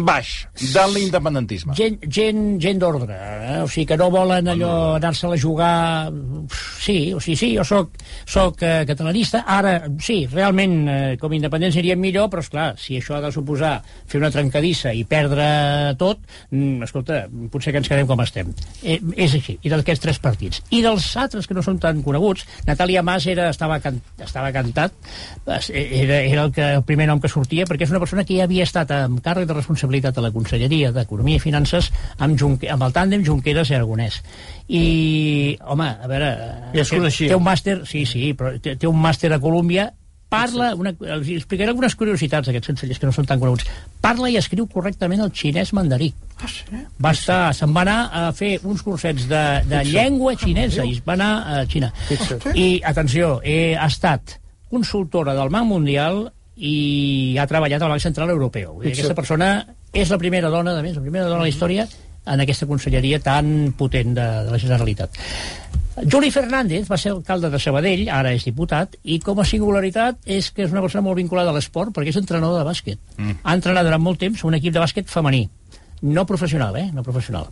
baix 0.06 0.34
de 0.60 0.86
l'independentisme. 0.94 1.76
gent, 1.78 2.00
gent, 2.06 2.58
gent 2.62 2.82
d'ordre, 2.82 3.16
eh? 3.16 3.58
o 3.64 3.68
sigui 3.68 3.88
que 3.90 3.98
no 4.00 4.10
volen 4.14 4.50
allò 4.52 4.74
anar-se-la 4.98 5.38
a 5.38 5.42
jugar 5.42 6.12
sí, 6.50 7.14
o 7.14 7.20
sigui, 7.20 7.38
sí, 7.40 7.52
jo 7.56 7.66
soc, 7.68 7.96
soc 8.26 8.64
eh, 8.64 8.84
catalanista, 8.90 9.44
ara 9.48 9.76
sí, 10.04 10.22
realment 10.32 10.76
eh, 10.88 11.18
com 11.22 11.34
a 11.34 11.40
independent 11.40 11.76
seria 11.76 11.98
millor, 12.00 12.30
però 12.32 12.44
esclar, 12.44 12.68
si 12.82 12.98
això 13.00 13.18
ha 13.18 13.24
de 13.24 13.32
suposar 13.34 13.78
fer 14.10 14.22
una 14.22 14.32
trencadissa 14.34 14.94
i 14.96 15.06
perdre 15.08 15.96
tot, 16.00 16.22
mm, 16.52 16.84
escolta, 16.88 17.24
potser 17.52 17.74
que 17.74 17.82
ens 17.84 17.92
quedem 17.92 18.10
com 18.10 18.22
estem. 18.24 18.52
Eh, 18.84 19.00
és 19.16 19.36
així, 19.38 19.58
i 19.64 19.72
d'aquests 19.72 20.04
tres 20.04 20.22
partits. 20.24 20.64
I 20.76 20.84
dels 20.86 21.08
altres 21.20 21.48
que 21.48 21.58
no 21.58 21.64
són 21.66 21.80
tan 21.82 22.04
coneguts, 22.06 22.46
Natàlia 22.68 23.04
Mas 23.06 23.28
era, 23.30 23.50
estava, 23.54 23.80
can, 23.84 24.02
estava 24.20 24.52
cantat, 24.56 24.94
era, 25.48 26.22
era 26.22 26.44
el, 26.44 26.52
que, 26.54 26.66
el 26.80 26.84
primer 26.84 26.99
nom 27.08 27.22
que 27.22 27.32
sortia, 27.32 27.68
perquè 27.70 27.86
és 27.88 27.94
una 27.94 28.02
persona 28.02 28.26
que 28.28 28.40
ja 28.40 28.48
havia 28.48 28.66
estat 28.68 28.92
amb 28.96 29.22
càrrec 29.24 29.48
de 29.48 29.56
responsabilitat 29.56 30.18
a 30.18 30.26
la 30.26 30.34
Conselleria 30.36 30.92
d'Economia 30.96 31.40
i 31.40 31.44
Finances 31.44 31.92
amb, 32.18 32.36
Junque, 32.40 32.68
amb 32.72 32.84
el 32.88 32.96
tàndem 32.96 33.24
Junqueras 33.28 33.72
i 33.72 33.78
Aragonès. 33.78 34.20
I, 34.68 34.84
home, 35.64 35.88
a 35.88 36.12
veure... 36.12 36.34
Ja 36.76 36.84
es 36.84 36.92
coneixia. 36.92 37.32
Té 37.32 37.40
un 37.40 37.46
màster, 37.46 37.80
sí, 37.90 38.04
sí, 38.10 38.34
però 38.38 38.56
té, 38.60 38.76
té 38.80 38.90
un 38.90 39.00
màster 39.00 39.32
a 39.34 39.42
Colòmbia 39.44 39.92
parla, 40.30 40.74
una, 40.78 40.94
els 41.16 41.30
explicaré 41.34 41.72
algunes 41.74 41.96
curiositats 41.98 42.48
d'aquests 42.48 42.70
consellers 42.72 43.02
que 43.02 43.10
no 43.10 43.14
són 43.16 43.28
tan 43.28 43.42
coneguts. 43.42 43.66
Parla 44.02 44.30
i 44.30 44.38
escriu 44.38 44.68
correctament 44.70 45.24
el 45.26 45.32
xinès 45.36 45.74
mandarí. 45.74 46.12
Ah, 46.38 46.48
sí? 46.48 46.84
Va 47.02 47.14
estar, 47.18 47.40
se'n 47.58 47.74
va 47.76 47.84
anar 47.88 48.00
a 48.14 48.28
fer 48.38 48.54
uns 48.64 48.86
cursets 48.86 49.26
de, 49.32 49.44
de 49.68 49.82
llengua 49.90 50.36
xinesa 50.40 50.86
i 50.86 50.94
es 51.00 51.02
va 51.06 51.18
anar 51.18 51.32
a 51.42 51.64
Xina. 51.70 51.90
I, 52.54 52.80
atenció, 52.86 53.40
eh, 53.44 53.74
ha 53.76 53.90
estat 53.90 54.38
consultora 54.70 55.34
del 55.34 55.50
Banc 55.50 55.68
Mundial 55.68 56.28
i 56.60 57.38
ha 57.40 57.48
treballat 57.48 57.82
al 57.82 57.94
Banc 57.94 58.04
Central 58.04 58.34
Europeu. 58.34 58.78
Dir, 58.84 58.94
aquesta 58.94 59.16
persona 59.16 59.50
és 59.96 60.12
la 60.12 60.20
primera 60.22 60.52
dona, 60.52 60.76
de 60.76 60.84
més, 60.84 60.98
la 60.98 61.06
primera 61.06 61.26
dona 61.26 61.40
de 61.40 61.48
la 61.48 61.52
història 61.52 61.88
en 62.30 62.44
aquesta 62.44 62.68
conselleria 62.70 63.22
tan 63.24 63.74
potent 63.78 64.14
de, 64.14 64.28
de 64.46 64.54
la 64.54 64.60
Generalitat. 64.62 65.16
Juli 66.00 66.32
Fernández 66.32 66.88
va 66.88 66.98
ser 66.98 67.12
alcalde 67.12 67.50
de 67.52 67.60
Sabadell, 67.60 68.06
ara 68.14 68.32
és 68.36 68.46
diputat, 68.48 68.96
i 69.04 69.20
com 69.24 69.40
a 69.42 69.48
singularitat 69.48 70.30
és 70.30 70.52
que 70.56 70.64
és 70.64 70.72
una 70.76 70.84
persona 70.84 71.04
molt 71.04 71.20
vinculada 71.20 71.52
a 71.52 71.56
l'esport 71.56 71.96
perquè 71.96 72.14
és 72.14 72.20
entrenador 72.20 72.60
de 72.62 72.68
bàsquet. 72.68 73.00
Mm. 73.18 73.40
Ha 73.44 73.56
entrenat 73.58 73.88
durant 73.88 74.04
molt 74.04 74.22
temps 74.22 74.44
un 74.48 74.56
equip 74.56 74.76
de 74.76 74.84
bàsquet 74.84 75.10
femení. 75.12 75.48
No 76.02 76.26
professional, 76.26 76.78
eh? 76.80 76.88
No 76.96 77.04
professional. 77.04 77.50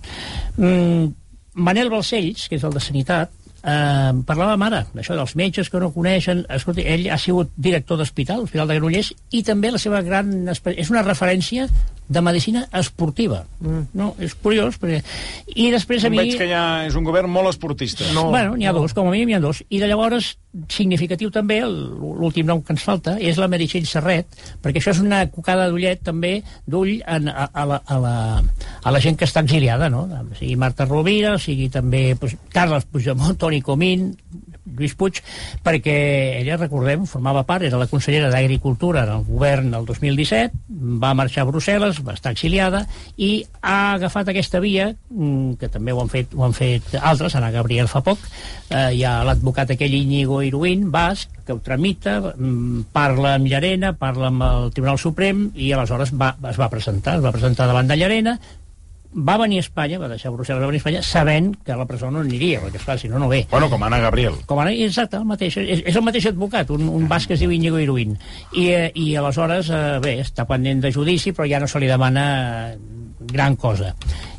Mm, 0.56 1.10
Manel 1.58 1.90
Balcells, 1.92 2.48
que 2.48 2.56
és 2.56 2.64
el 2.64 2.76
de 2.76 2.84
Sanitat, 2.84 3.34
eh, 3.64 4.14
parlàvem 4.28 4.66
ara 4.70 4.86
d'això 4.94 5.18
dels 5.18 5.36
metges 5.40 5.70
que 5.70 5.82
no 5.82 5.92
coneixen 5.96 6.46
escolta, 6.54 6.82
ell 6.82 7.10
ha 7.12 7.20
sigut 7.22 7.52
director 7.56 8.00
d'hospital 8.00 8.44
l'Hospital 8.44 8.68
de 8.68 8.80
Granollers 8.80 9.14
i 9.32 9.44
també 9.44 9.72
la 9.72 9.82
seva 9.82 10.02
gran 10.06 10.34
és 10.48 10.92
una 10.94 11.06
referència 11.06 11.68
de 12.08 12.22
medicina 12.24 12.68
esportiva 12.72 13.44
mm. 13.60 13.82
no? 14.00 14.14
és 14.24 14.34
curiós 14.40 14.78
perquè... 14.80 15.02
i 15.56 15.70
després 15.74 16.06
a 16.08 16.12
mi 16.12 16.22
Veig 16.22 16.38
que 16.40 16.48
ja 16.50 16.64
és 16.88 16.96
un 16.96 17.06
govern 17.08 17.30
molt 17.32 17.52
esportista. 17.52 18.08
No. 18.16 18.30
Bueno, 18.32 18.56
n'hi 18.58 18.68
ha 18.68 18.74
dos, 18.76 18.94
com 18.96 19.10
a 19.10 19.14
mínim 19.14 19.32
n'hi 19.32 19.38
ha 19.38 19.42
dos. 19.44 19.60
I 19.70 19.82
de 19.82 19.90
llavors, 19.90 20.32
significatiu 20.72 21.30
també, 21.34 21.60
l'últim 21.68 22.48
nom 22.48 22.62
que 22.64 22.74
ens 22.74 22.86
falta, 22.86 23.18
és 23.20 23.40
la 23.42 23.50
Meritxell 23.52 23.88
Serret, 23.90 24.38
perquè 24.64 24.82
això 24.82 24.94
és 24.96 25.02
una 25.04 25.24
cocada 25.34 25.68
d'ullet 25.70 26.02
també, 26.06 26.40
d'ull 26.66 26.98
en- 27.04 27.32
a, 27.32 27.50
a, 27.52 27.66
la, 27.70 27.82
a, 27.86 28.00
la, 28.04 28.16
a 28.84 28.96
la 28.96 29.02
gent 29.04 29.20
que 29.20 29.28
està 29.28 29.44
exiliada, 29.46 29.92
no? 29.94 30.06
Sigui 30.40 30.56
Marta 30.60 30.88
Rovira, 30.88 31.36
sigui 31.42 31.70
també 31.74 32.16
pues, 32.20 32.38
Carles 32.54 32.88
Puigdemont, 32.90 33.38
Toni 33.48 33.62
Comín, 33.64 34.10
Lluís 34.78 34.92
Puig, 35.00 35.22
perquè 35.64 35.94
ella, 36.42 36.58
recordem, 36.60 37.06
formava 37.08 37.46
part, 37.48 37.64
era 37.64 37.80
la 37.80 37.88
consellera 37.88 38.28
d'Agricultura 38.34 39.06
en 39.06 39.14
el 39.14 39.24
govern 39.24 39.72
del 39.72 39.86
2017, 39.88 40.66
va 41.00 41.14
marxar 41.16 41.46
a 41.46 41.48
Brussel·les, 41.48 42.02
va 42.04 42.18
estar 42.18 42.34
exiliada, 42.36 42.84
i 43.16 43.46
ha 43.62 43.94
agafat 43.94 44.34
aquesta 44.34 44.60
via, 44.60 44.90
mm, 44.92 45.56
que 45.62 45.72
també 45.72 45.96
ho 45.96 46.02
han 46.04 46.12
fet, 46.12 46.36
ho 46.36 46.44
han 46.44 46.58
fet 46.58 46.98
altres, 47.00 47.38
Ana 47.40 47.54
Gabriel 47.56 47.88
fa 47.88 48.04
poc, 48.04 48.20
eh, 48.70 48.92
hi 49.00 49.06
ha 49.08 49.24
l'advocat 49.24 49.72
aquell 49.72 49.96
Íñigo 49.96 50.42
Iruín, 50.44 50.92
basc, 50.92 51.32
que 51.48 51.56
ho 51.56 51.64
tramita, 51.64 52.20
mm, 52.36 52.92
parla 52.92 53.36
amb 53.36 53.48
Llarena, 53.48 53.94
parla 53.94 54.28
amb 54.28 54.44
el 54.44 54.72
Tribunal 54.76 55.00
Suprem, 55.00 55.52
i 55.56 55.72
aleshores 55.72 56.12
va, 56.12 56.36
es 56.50 56.60
va 56.60 56.70
presentar, 56.70 57.16
es 57.16 57.24
va 57.24 57.32
presentar 57.32 57.68
davant 57.72 57.88
de 57.88 57.96
Llarena, 57.96 58.38
va 59.18 59.38
venir 59.42 59.58
a 59.58 59.66
Espanya, 59.66 59.98
va 59.98 60.08
deixar 60.12 60.30
Brussel·les, 60.32 60.62
va 60.62 60.68
venir 60.70 60.78
a 60.78 60.84
Espanya, 60.84 61.02
sabent 61.02 61.48
que 61.66 61.72
a 61.74 61.78
la 61.80 61.88
presó 61.90 62.12
no 62.14 62.20
aniria, 62.22 62.60
perquè, 62.62 62.78
esclar, 62.78 63.00
si 63.02 63.10
no, 63.10 63.18
no 63.18 63.28
ve. 63.28 63.48
Bueno, 63.50 63.70
com 63.70 63.82
Anna 63.84 63.98
Gabriel. 64.04 64.36
Com 64.46 64.60
ara, 64.62 64.72
exacte, 64.72 65.18
el 65.18 65.26
mateix, 65.26 65.58
és, 65.58 65.82
és 65.90 65.96
el 65.98 66.06
mateix 66.06 66.28
advocat, 66.30 66.70
un, 66.76 66.88
un 66.90 67.08
basc 67.10 67.28
que 67.32 67.34
es 67.34 67.42
diu 67.42 67.52
Íñigo 67.52 67.80
Iruín. 67.82 68.18
I, 68.54 68.68
eh, 68.70 68.92
I 68.94 69.16
aleshores, 69.18 69.72
eh, 69.74 69.98
bé, 70.04 70.20
està 70.22 70.46
pendent 70.46 70.84
de 70.86 70.92
judici, 70.94 71.34
però 71.34 71.50
ja 71.50 71.60
no 71.60 71.68
se 71.68 71.80
li 71.82 71.90
demana 71.90 72.76
gran 73.34 73.56
cosa. 73.56 73.96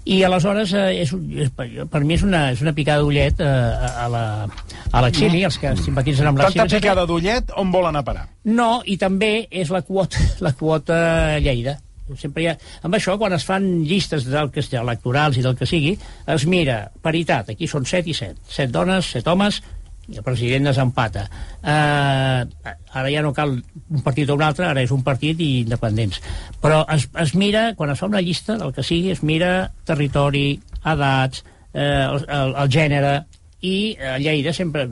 I 0.08 0.23
aleshores, 0.25 0.70
eh, 0.73 1.02
és, 1.02 1.11
és, 1.12 1.50
per 1.52 2.00
mi 2.04 2.14
és 2.14 2.23
una, 2.25 2.47
és 2.54 2.62
una 2.64 2.73
picada 2.73 3.02
d'ullet 3.02 3.42
eh, 3.42 3.49
a, 3.49 3.90
a 4.06 4.08
la- 4.08 4.47
a 4.92 5.02
l'exili, 5.04 5.42
els 5.44 5.58
que 5.61 5.75
simpatitzen 5.76 6.30
amb 6.30 6.38
l'exili. 6.38 6.62
Tanta 6.62 6.78
picada 6.80 7.04
d'ullet, 7.04 7.50
on 7.61 7.68
vol 7.75 7.85
anar 7.90 8.00
a 8.00 8.06
parar? 8.06 8.23
No, 8.49 8.78
i 8.88 8.97
també 8.97 9.49
és 9.50 9.68
la 9.75 9.82
quota, 9.82 10.16
la 10.40 10.54
quota 10.56 11.02
Lleida. 11.44 11.76
Sempre 12.17 12.43
hi 12.43 12.47
ha... 12.50 12.55
Amb 12.87 12.97
això, 12.97 13.17
quan 13.21 13.35
es 13.37 13.45
fan 13.45 13.67
llistes 13.88 14.25
del 14.29 14.53
que 14.55 14.65
electorals 14.81 15.37
i 15.37 15.45
del 15.45 15.57
que 15.59 15.67
sigui, 15.69 15.97
es 16.27 16.47
mira 16.47 16.87
paritat. 17.03 17.50
Aquí 17.53 17.69
són 17.69 17.85
7 17.88 18.09
i 18.09 18.17
7. 18.17 18.38
7 18.49 18.73
dones, 18.73 19.12
7 19.19 19.35
homes, 19.35 19.61
i 20.09 20.17
el 20.17 20.25
president 20.25 20.71
desempata. 20.71 21.27
Uh, 21.61 22.73
ara 22.97 23.11
ja 23.12 23.23
no 23.25 23.35
cal 23.37 23.59
un 23.59 24.05
partit 24.05 24.31
o 24.31 24.38
un 24.38 24.45
altre, 24.47 24.65
ara 24.71 24.83
és 24.85 24.93
un 24.95 25.05
partit 25.05 25.41
i 25.45 25.50
independents. 25.67 26.23
Però 26.62 26.81
es, 26.95 27.09
es 27.25 27.35
mira, 27.37 27.73
quan 27.77 27.93
es 27.93 28.00
fa 28.00 28.09
una 28.09 28.25
llista 28.25 28.57
del 28.61 28.73
que 28.73 28.87
sigui, 28.87 29.12
es 29.12 29.23
mira 29.23 29.71
territori, 29.88 30.47
edats, 30.88 31.45
eh, 31.75 31.83
el, 31.83 32.25
el, 32.25 32.55
el 32.62 32.71
gènere, 32.73 33.12
i 33.61 33.97
a 33.99 34.19
Lleida 34.23 34.53
sempre, 34.55 34.85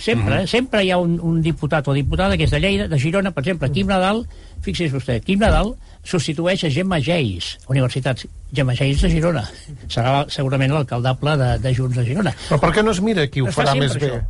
sempre, 0.00 0.42
eh, 0.42 0.46
sempre 0.48 0.80
hi 0.86 0.90
ha 0.90 0.96
un, 0.96 1.18
un 1.20 1.42
diputat 1.44 1.88
o 1.88 1.92
diputada 1.92 2.36
que 2.40 2.46
és 2.48 2.50
de 2.54 2.60
Lleida, 2.62 2.86
de 2.88 2.98
Girona, 2.98 3.32
per 3.36 3.42
exemple, 3.44 3.68
Quim 3.74 3.90
Nadal, 3.92 4.22
fixi's 4.64 4.94
vostè, 4.94 5.18
Quim 5.24 5.42
Nadal 5.42 5.74
substitueix 6.06 6.64
a 6.64 6.70
Gemma 6.72 7.00
Geis, 7.02 7.56
Universitats. 7.68 8.24
Gemma 8.56 8.72
Geis 8.78 9.02
de 9.02 9.10
Girona. 9.10 9.42
Serà 9.90 10.22
segurament 10.32 10.72
l'alcaldable 10.72 11.34
de, 11.36 11.50
de 11.60 11.74
Junts 11.76 11.96
de 11.98 12.04
Girona. 12.06 12.32
Però 12.48 12.60
per 12.62 12.70
què 12.72 12.84
no 12.86 12.94
es 12.96 13.02
mira 13.04 13.26
qui 13.28 13.42
ho 13.44 13.50
fa 13.50 13.64
farà 13.64 13.74
més 13.76 13.98
bé? 13.98 14.08
això. 14.14 14.22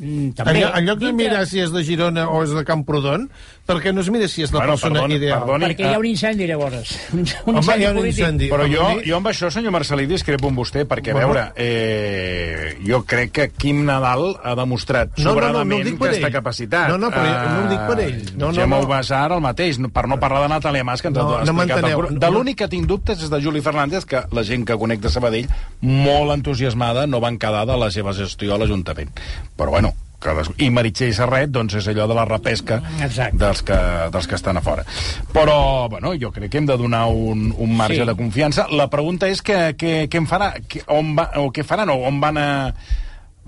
Mm, 0.00 0.08
En, 0.08 0.32
també, 0.32 0.54
ll- 0.64 0.72
en 0.78 0.86
lloc 0.88 0.98
de 1.04 1.10
mirar 1.12 1.42
si 1.46 1.60
és 1.60 1.70
de 1.70 1.82
Girona 1.84 2.24
o 2.32 2.40
és 2.42 2.50
de 2.56 2.64
Camprodon, 2.66 3.28
per 3.68 3.82
què 3.84 3.92
no 3.92 4.00
es 4.00 4.08
mira 4.08 4.24
si 4.32 4.40
és 4.42 4.50
la 4.52 4.60
Bueno, 4.62 4.72
persona 4.78 4.94
perdoni, 5.02 5.16
ideal? 5.20 5.40
perdoni. 5.44 5.66
Perquè 5.68 5.90
hi 5.90 5.94
ha 5.94 5.98
un 6.00 6.06
incendi, 6.08 6.46
llavors. 6.48 6.92
Un, 7.12 7.20
un 7.20 7.26
Home, 7.52 7.58
incendi 7.58 7.82
hi 7.82 7.84
ha 7.84 7.90
un 7.90 7.96
polític. 7.98 8.18
incendi. 8.18 8.46
Però 8.48 8.64
jo, 8.72 8.86
jo 9.04 9.16
amb 9.18 9.28
això, 9.28 9.50
senyor 9.52 9.74
Marcelí, 9.74 10.06
discrepo 10.08 10.48
amb 10.48 10.58
vostè, 10.62 10.86
perquè, 10.88 11.10
a 11.12 11.18
Bueno. 11.18 11.28
veure, 11.34 11.42
eh, 11.56 12.78
jo 12.86 13.02
crec 13.04 13.30
que 13.36 13.46
Quim 13.50 13.84
Nadal 13.84 14.38
ha 14.42 14.54
demostrat 14.56 15.10
No, 15.18 15.24
no, 15.24 15.24
no, 15.24 15.28
no 15.28 15.34
sobradament 15.34 15.98
per 15.98 16.08
aquesta 16.08 16.26
ell. 16.28 16.32
capacitat. 16.32 16.88
No, 16.88 16.96
no, 16.96 17.10
però 17.12 17.26
jo 17.28 17.50
no 17.52 17.60
ho 17.66 17.68
dic 17.68 17.84
per 17.90 18.00
ell. 18.06 18.18
No, 18.38 18.46
no, 18.46 18.52
Gemma 18.54 18.78
no. 18.80 18.86
Ubasar, 18.88 19.32
el 19.36 19.40
mateix, 19.44 19.78
no- 19.78 19.90
per 19.92 20.08
no 20.08 20.18
parlar 20.18 20.42
de 20.48 20.48
Natàlia 20.54 20.84
Mas, 20.84 21.02
que 21.02 21.08
ens 21.08 21.18
No, 21.18 21.28
ha 21.36 21.44
no 21.44 21.52
explicat. 21.52 21.76
m'enteneu. 21.82 22.06
el- 22.08 22.18
de 22.18 22.30
l'únic 22.30 22.56
que 22.58 22.68
tinc 22.68 22.86
dubtes 22.86 23.22
és 23.22 23.28
de 23.28 23.42
Juli 23.42 23.60
Fernández, 23.60 24.06
que 24.06 24.22
la 24.32 24.44
gent 24.44 24.64
que 24.66 24.78
conec 24.78 25.00
de 25.00 25.10
Sabadell, 25.10 25.48
molt 25.82 26.32
entusiasmada, 26.32 27.06
no 27.06 27.20
van 27.20 27.36
quedar 27.38 27.66
de 27.66 27.76
la 27.76 27.90
seva 27.90 28.14
gestió 28.14 28.54
a 28.54 28.58
l'Ajuntament. 28.58 29.10
Però, 29.58 29.68
bueno, 29.68 29.92
que 30.18 30.34
les... 30.34 30.50
i 30.58 30.70
Meritxell 30.74 31.14
Serret 31.14 31.50
doncs 31.54 31.76
és 31.78 31.86
allò 31.92 32.08
de 32.10 32.16
la 32.18 32.24
repesca 32.26 32.80
Exacte. 33.04 33.38
dels 33.38 33.62
que, 33.62 33.78
dels 34.12 34.26
que 34.26 34.34
estan 34.38 34.58
a 34.58 34.62
fora 34.64 34.84
però 35.32 35.88
bueno, 35.88 36.14
jo 36.18 36.32
crec 36.34 36.50
que 36.52 36.58
hem 36.58 36.66
de 36.66 36.76
donar 36.76 37.06
un, 37.12 37.52
un 37.56 37.76
marge 37.76 38.02
Sí. 38.02 38.06
de 38.06 38.14
confiança 38.18 38.66
la 38.70 38.88
pregunta 38.90 39.28
és 39.28 39.42
que, 39.42 39.74
que, 39.78 40.08
què 40.10 40.18
en 40.22 40.26
farà 40.30 40.52
que, 40.66 40.82
on 40.94 41.14
va, 41.18 41.30
o 41.42 41.50
què 41.54 41.64
faran 41.66 41.90
o 41.94 42.00
on 42.08 42.20
van 42.20 42.38
a 42.38 42.48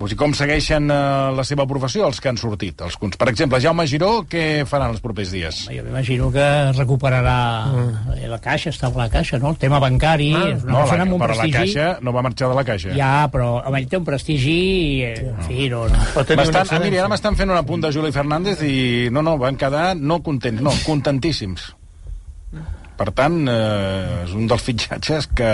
o 0.00 0.08
sigui, 0.08 0.16
com 0.16 0.32
segueixen 0.32 0.88
eh, 0.90 0.96
la 1.36 1.44
seva 1.44 1.66
professió 1.68 2.06
els 2.08 2.20
que 2.24 2.30
han 2.30 2.38
sortit 2.40 2.80
els, 2.86 2.96
cons- 2.96 3.18
per 3.20 3.28
exemple, 3.28 3.60
Jaume 3.60 3.84
Giró 3.90 4.22
què 4.24 4.64
faran 4.66 4.94
els 4.94 5.02
propers 5.04 5.30
dies? 5.34 5.66
Jo 5.68 5.84
m'imagino 5.84 6.30
que 6.32 6.46
recuperarà 6.78 7.36
mm. 7.68 8.14
la 8.32 8.38
caixa, 8.40 8.72
està 8.72 8.88
a 8.88 8.94
la 8.96 9.10
caixa, 9.12 9.38
no? 9.38 9.52
El 9.52 9.60
tema 9.60 9.78
bancari, 9.82 10.30
Ah, 10.34 10.46
és 10.54 10.64
una 10.64 10.72
no, 10.72 10.84
la, 10.86 11.02
amb 11.04 11.16
un 11.18 11.20
però 11.20 11.34
la 11.36 11.44
prestigi... 11.44 11.58
caixa 11.58 11.88
no 12.00 12.14
va 12.16 12.22
marxar 12.24 12.48
de 12.48 12.56
la 12.56 12.64
caixa 12.64 12.94
Ja, 12.96 13.12
però 13.32 13.50
home, 13.60 13.82
ell 13.82 13.88
té 13.92 14.00
un 14.00 14.06
prestigi 14.08 14.56
i, 14.56 15.02
eh, 15.10 15.16
en 15.34 15.42
fi, 15.46 15.68
no, 15.72 15.84
no. 15.90 16.00
Una 16.16 16.38
Bastant, 16.40 16.72
ah, 16.72 16.80
mira, 16.82 17.02
ara 17.04 17.12
m'estan 17.12 17.36
fent 17.36 17.52
un 17.52 17.58
apunt 17.60 17.84
de 17.84 17.92
Juli 17.92 18.12
Fernández 18.14 18.62
i 18.64 19.08
no, 19.12 19.22
no, 19.26 19.36
van 19.40 19.56
quedar 19.60 19.92
no 19.98 20.20
contents, 20.24 20.62
no, 20.64 20.72
contentíssims. 20.86 21.70
Per 23.00 23.08
tant, 23.16 23.36
eh, 23.48 24.24
és 24.26 24.32
un 24.36 24.44
dels 24.50 24.60
fitxatges 24.60 25.30
que 25.32 25.48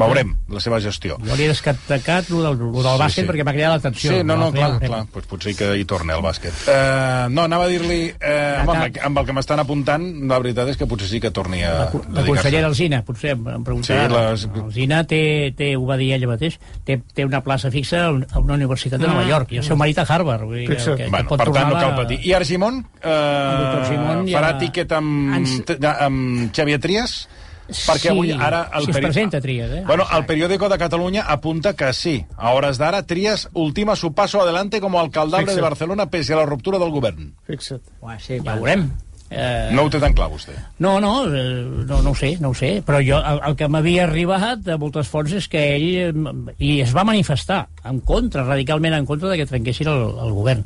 veurem 0.00 0.30
la 0.48 0.60
seva 0.64 0.78
gestió. 0.80 1.18
Jo 1.20 1.34
li 1.36 1.44
he 1.44 1.48
destacat 1.50 2.30
el 2.30 2.38
del, 2.40 2.54
lo 2.56 2.80
del 2.80 2.94
Sí, 2.94 3.00
bàsquet 3.02 3.24
sí. 3.24 3.24
perquè 3.28 3.44
m'ha 3.44 3.52
cridat 3.52 3.72
l'atenció. 3.74 4.12
Sí, 4.14 4.20
no, 4.24 4.36
no, 4.40 4.46
clar, 4.54 4.78
clar, 4.80 5.00
doncs 5.12 5.26
potser 5.28 5.52
que 5.58 5.68
hi 5.76 5.84
torni 5.84 6.14
al 6.14 6.22
bàsquet. 6.24 6.54
Uh, 6.64 7.26
no, 7.34 7.44
anava 7.44 7.66
a 7.66 7.68
dir-li, 7.68 7.98
uh, 8.14 8.62
amb, 8.62 8.72
el, 8.78 8.96
amb 9.10 9.20
el 9.20 9.26
que 9.28 9.34
m'estan 9.36 9.60
apuntant, 9.60 10.06
la 10.30 10.38
veritat 10.40 10.70
és 10.72 10.78
que 10.80 10.88
potser 10.88 11.10
sí 11.10 11.20
que 11.20 11.32
torni 11.36 11.60
a 11.68 11.74
La, 11.82 11.90
la 12.16 12.24
consellera 12.24 12.70
Alzina, 12.70 13.02
potser 13.04 13.34
em, 13.34 13.44
preguntarà. 13.66 14.06
Sí, 14.08 14.14
les- 14.48 14.62
Alzina 14.64 15.02
té, 15.10 15.20
té, 15.58 15.74
ho 15.76 15.84
va 15.84 15.98
dir 16.00 16.14
ella 16.16 16.30
mateix, 16.32 16.56
té, 16.88 16.96
té 17.12 17.26
una 17.28 17.42
plaça 17.44 17.68
fixa 17.74 18.06
a 18.06 18.10
un- 18.14 18.24
a 18.30 18.38
una 18.40 18.54
universitat 18.56 19.00
de 19.04 19.10
Nova 19.10 19.26
York, 19.28 19.52
i 19.52 19.60
el 19.60 19.64
seu 19.68 19.76
marit 19.76 19.98
a 20.00 20.06
Harvard. 20.08 20.46
Vull 20.48 20.62
dir 20.62 20.68
que, 20.70 20.76
que, 20.80 20.96
que 21.02 21.10
Bueno, 21.12 21.28
pot 21.28 21.44
per 21.44 21.50
tant, 21.52 21.68
no 21.74 21.76
cal 21.76 21.94
patir. 22.00 22.20
I 22.24 22.32
Argimon, 22.40 22.80
uh, 22.80 23.12
doctor 23.60 23.84
Simón 23.92 24.24
ja- 24.30 24.38
farà 24.40 24.54
tiquet 24.64 24.96
amb, 24.96 25.34
Ens- 25.42 25.76
amb 26.06 26.52
Xavier 26.70 26.80
Trias? 26.80 27.28
Perquè 27.70 28.00
Sí, 28.02 28.08
avui, 28.10 28.32
ara... 28.32 28.64
El 28.74 28.84
si 28.84 28.90
es 28.90 28.96
peri- 28.96 29.04
presenta 29.06 29.40
Trias, 29.40 29.70
eh? 29.70 29.82
Bueno, 29.86 30.04
el 30.16 30.24
periódico 30.26 30.68
de 30.68 30.76
Catalunya 30.78 31.22
apunta 31.22 31.74
que 31.74 31.92
sí. 31.92 32.24
A 32.36 32.50
hores 32.50 32.78
d'ara, 32.78 33.04
Trias 33.06 33.48
ultima 33.52 33.94
su 33.94 34.12
paso 34.12 34.40
adelante 34.42 34.80
como 34.80 34.98
alcaldable 34.98 35.46
Fixa't. 35.46 35.56
de 35.56 35.62
Barcelona 35.62 36.10
pese 36.10 36.32
a 36.32 36.36
la 36.36 36.46
ruptura 36.46 36.78
del 36.80 36.90
govern. 36.90 37.34
Fixa't. 37.46 37.82
Uah, 38.00 38.18
sí, 38.18 38.40
ja 38.42 38.54
ho 38.54 38.56
veurem. 38.56 38.90
Eh, 39.32 39.68
No 39.70 39.84
ho 39.86 39.90
té 39.90 40.00
tan 40.02 40.10
clar, 40.12 40.26
vostè. 40.28 40.50
No, 40.82 40.96
no, 40.98 41.24
eh, 41.32 41.62
no, 41.86 42.02
no 42.02 42.10
ho 42.10 42.14
sé, 42.18 42.32
no 42.40 42.48
ho 42.50 42.54
sé, 42.58 42.82
però 42.82 42.98
jo, 42.98 43.20
el, 43.22 43.38
el 43.46 43.54
que 43.54 43.68
m'havia 43.70 44.08
arribat 44.08 44.58
de 44.66 44.74
moltes 44.76 45.06
fonts 45.06 45.30
és 45.38 45.46
que 45.46 45.62
ell, 45.76 45.86
eh, 46.10 46.54
i 46.58 46.80
es 46.82 46.90
va 46.96 47.04
manifestar 47.06 47.68
en 47.84 48.00
contra, 48.00 48.44
radicalment 48.44 48.94
en 48.94 49.06
contra 49.06 49.30
de 49.30 49.38
que 49.40 49.46
trenquessin 49.46 49.88
el, 49.88 50.02
el 50.24 50.32
govern. 50.36 50.64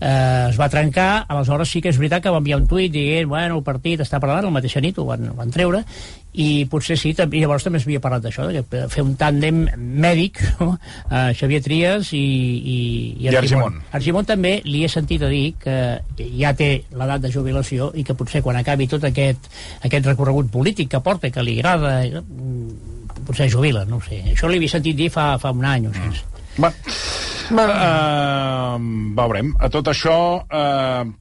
Eh, 0.00 0.46
es 0.50 0.58
va 0.60 0.68
trencar, 0.68 1.24
aleshores 1.28 1.70
sí 1.70 1.80
que 1.82 1.92
és 1.92 1.98
veritat 2.00 2.24
que 2.24 2.32
va 2.32 2.42
enviar 2.42 2.60
un 2.60 2.68
tuit 2.68 2.92
dient, 2.92 3.28
bueno, 3.30 3.60
el 3.60 3.64
partit 3.66 4.02
està 4.04 4.20
parlant, 4.22 4.44
la 4.48 4.54
mateixa 4.58 4.82
nit 4.84 4.98
ho 4.98 5.06
van, 5.08 5.30
ho 5.30 5.36
van 5.38 5.52
treure, 5.54 5.84
i 6.36 6.66
potser 6.68 6.98
sí, 7.00 7.14
i 7.16 7.40
llavors 7.40 7.64
també 7.64 7.80
s'havia 7.80 8.02
parlat 8.04 8.26
d'això, 8.26 8.48
de 8.52 8.82
fer 8.92 9.04
un 9.04 9.14
tàndem 9.16 9.62
mèdic, 9.76 10.42
no? 10.60 10.74
eh, 11.08 11.32
Xavier 11.38 11.62
Trias 11.64 12.12
i, 12.12 12.20
i, 12.20 12.78
I 13.24 13.30
Argimon. 13.32 13.80
Argimon 13.96 14.28
també 14.28 14.58
li 14.68 14.84
he 14.84 14.92
sentit 14.92 15.24
a 15.24 15.32
dir 15.32 15.54
que 15.62 15.78
ja 16.36 16.52
té 16.58 16.70
l'edat 16.92 17.24
de 17.24 17.32
jubilació 17.32 17.90
i 17.96 18.04
que 18.04 18.18
potser 18.18 18.44
quan 18.44 18.60
acabi 18.60 18.90
tot 18.90 19.08
aquest, 19.08 19.48
aquest 19.86 20.12
recorregut 20.12 20.52
polític 20.52 20.92
que 20.92 21.00
porta, 21.00 21.32
que 21.32 21.46
li 21.46 21.56
agrada, 21.60 21.98
mm, 22.20 23.24
potser 23.26 23.48
jubila, 23.50 23.86
no 23.88 24.02
sé. 24.04 24.20
Això 24.34 24.50
havia 24.50 24.76
sentit 24.76 24.96
dir 24.98 25.08
fa, 25.12 25.34
fa 25.40 25.56
un 25.56 25.64
any 25.64 25.88
o 25.88 25.94
així. 25.94 26.35
Va. 26.62 26.72
Uh, 27.50 28.80
veurem. 29.16 29.54
A 29.62 29.70
tot 29.72 29.92
això... 29.92 30.16
Uh, 30.50 31.14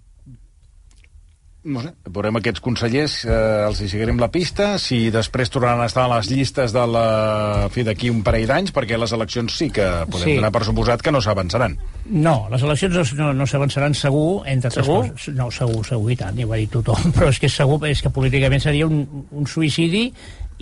no 1.66 1.82
sé, 1.82 1.90
veurem 2.14 2.36
aquests 2.38 2.62
consellers, 2.62 3.14
eh, 3.26 3.38
els 3.66 3.80
hi 3.82 3.88
seguirem 3.90 4.20
la 4.22 4.28
pista, 4.30 4.76
si 4.78 5.08
després 5.10 5.50
tornaran 5.50 5.80
a 5.82 5.88
estar 5.90 6.04
a 6.06 6.12
les 6.12 6.28
llistes 6.30 6.70
de 6.76 6.84
la 6.86 7.06
fi 7.74 7.82
d'aquí 7.82 8.12
un 8.14 8.20
parell 8.22 8.46
d'anys, 8.52 8.70
perquè 8.76 9.00
les 9.02 9.16
eleccions 9.18 9.50
sí 9.58 9.72
que 9.74 9.88
podem 10.06 10.28
Sí. 10.30 10.36
donar 10.38 10.52
per 10.54 10.62
suposat 10.68 11.02
que 11.02 11.10
no 11.12 11.24
s'avançaran. 11.26 11.74
No, 12.06 12.36
les 12.54 12.62
eleccions 12.62 13.16
no, 13.18 13.32
no 13.34 13.48
s'avançaran 13.50 13.98
segur, 13.98 14.44
entre 14.46 14.70
Segur? 14.70 15.08
coses. 15.10 15.34
No, 15.34 15.50
segur, 15.50 15.82
segur, 15.90 16.12
i 16.14 16.16
tant, 16.22 16.38
ja 16.38 16.46
ho 16.46 16.54
ha 16.54 16.62
dit 16.62 16.70
tothom. 16.70 17.02
Però 17.18 17.32
és 17.34 17.40
que 17.42 17.50
segur, 17.50 17.82
és 17.90 18.00
que 18.06 18.14
políticament 18.14 18.62
seria 18.62 18.86
un, 18.86 19.02
un 19.32 19.48
suïcidi 19.50 20.12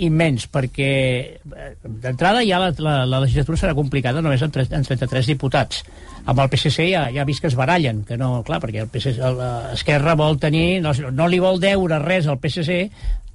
immens, 0.02 0.48
perquè 0.50 0.92
eh, 1.38 1.68
d'entrada 1.84 2.42
ja 2.46 2.60
la, 2.62 2.72
la, 2.82 2.96
la 3.06 3.20
legislatura 3.22 3.60
serà 3.60 3.76
complicada 3.78 4.24
només 4.26 4.42
amb, 4.42 4.54
tres, 4.56 4.72
amb 4.74 4.88
33 4.88 5.30
diputats. 5.34 5.84
Amb 6.26 6.40
el 6.40 6.50
PSC 6.50 6.88
ja, 6.90 7.04
ja 7.14 7.26
vist 7.28 7.44
que 7.44 7.52
es 7.52 7.58
barallen, 7.60 8.02
que 8.08 8.18
no, 8.18 8.40
clar, 8.48 8.62
perquè 8.64 8.86
el 8.86 8.90
PSC, 8.90 9.20
l'Esquerra 9.38 10.16
vol 10.20 10.40
tenir, 10.42 10.82
no, 10.82 10.96
no 11.12 11.28
li 11.30 11.42
vol 11.44 11.62
deure 11.62 12.02
res 12.02 12.30
al 12.32 12.40
PSC, 12.42 12.80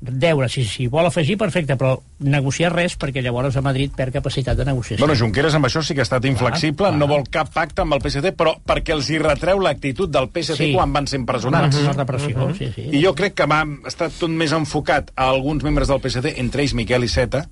deure, 0.00 0.46
si, 0.48 0.62
si 0.64 0.86
vol 0.86 1.06
afegir, 1.08 1.34
perfecte, 1.38 1.74
però 1.76 1.96
negociar 2.22 2.70
res, 2.72 2.94
perquè 2.98 3.22
llavors 3.24 3.56
a 3.58 3.62
Madrid 3.66 3.90
perd 3.96 4.14
capacitat 4.14 4.56
de 4.56 4.64
negociació. 4.68 5.02
Bueno, 5.04 5.16
Junqueras 5.18 5.56
amb 5.58 5.66
això 5.66 5.82
sí 5.82 5.94
que 5.96 6.04
ha 6.04 6.06
estat 6.06 6.24
inflexible, 6.30 6.86
clar. 6.86 6.98
no 6.98 7.08
vol 7.10 7.24
cap 7.30 7.50
pacte 7.52 7.82
amb 7.82 7.96
el 7.96 8.00
PSC, 8.04 8.30
però 8.38 8.54
perquè 8.64 8.94
els 8.94 9.10
hi 9.10 9.18
retreu 9.18 9.58
l'actitud 9.60 10.08
del 10.10 10.28
PSC 10.30 10.56
Sí. 10.68 10.72
quan 10.72 10.92
van 10.92 11.06
ser 11.10 11.18
empresonats. 11.18 11.76
Una 11.82 11.92
repressió, 11.92 12.54
sí, 12.56 12.70
sí. 12.74 12.88
I 12.92 13.02
jo 13.04 13.14
crec 13.14 13.34
que 13.34 13.46
va 13.50 13.64
estar 13.86 14.08
tot 14.10 14.30
més 14.30 14.52
enfocat 14.52 15.10
a 15.16 15.28
alguns 15.30 15.64
membres 15.64 15.88
del 15.88 15.98
PSD, 16.00 16.36
entre 16.38 16.62
ells 16.62 16.74
Miquel 16.74 17.04
Iceta, 17.04 17.48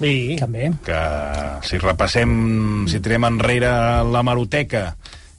Sí. 0.00 0.36
També. 0.38 0.72
que 0.84 0.98
si 1.62 1.78
repassem, 1.78 2.86
si 2.88 3.00
tirem 3.00 3.24
enrere 3.24 3.70
la 4.04 4.22
maroteca 4.22 4.96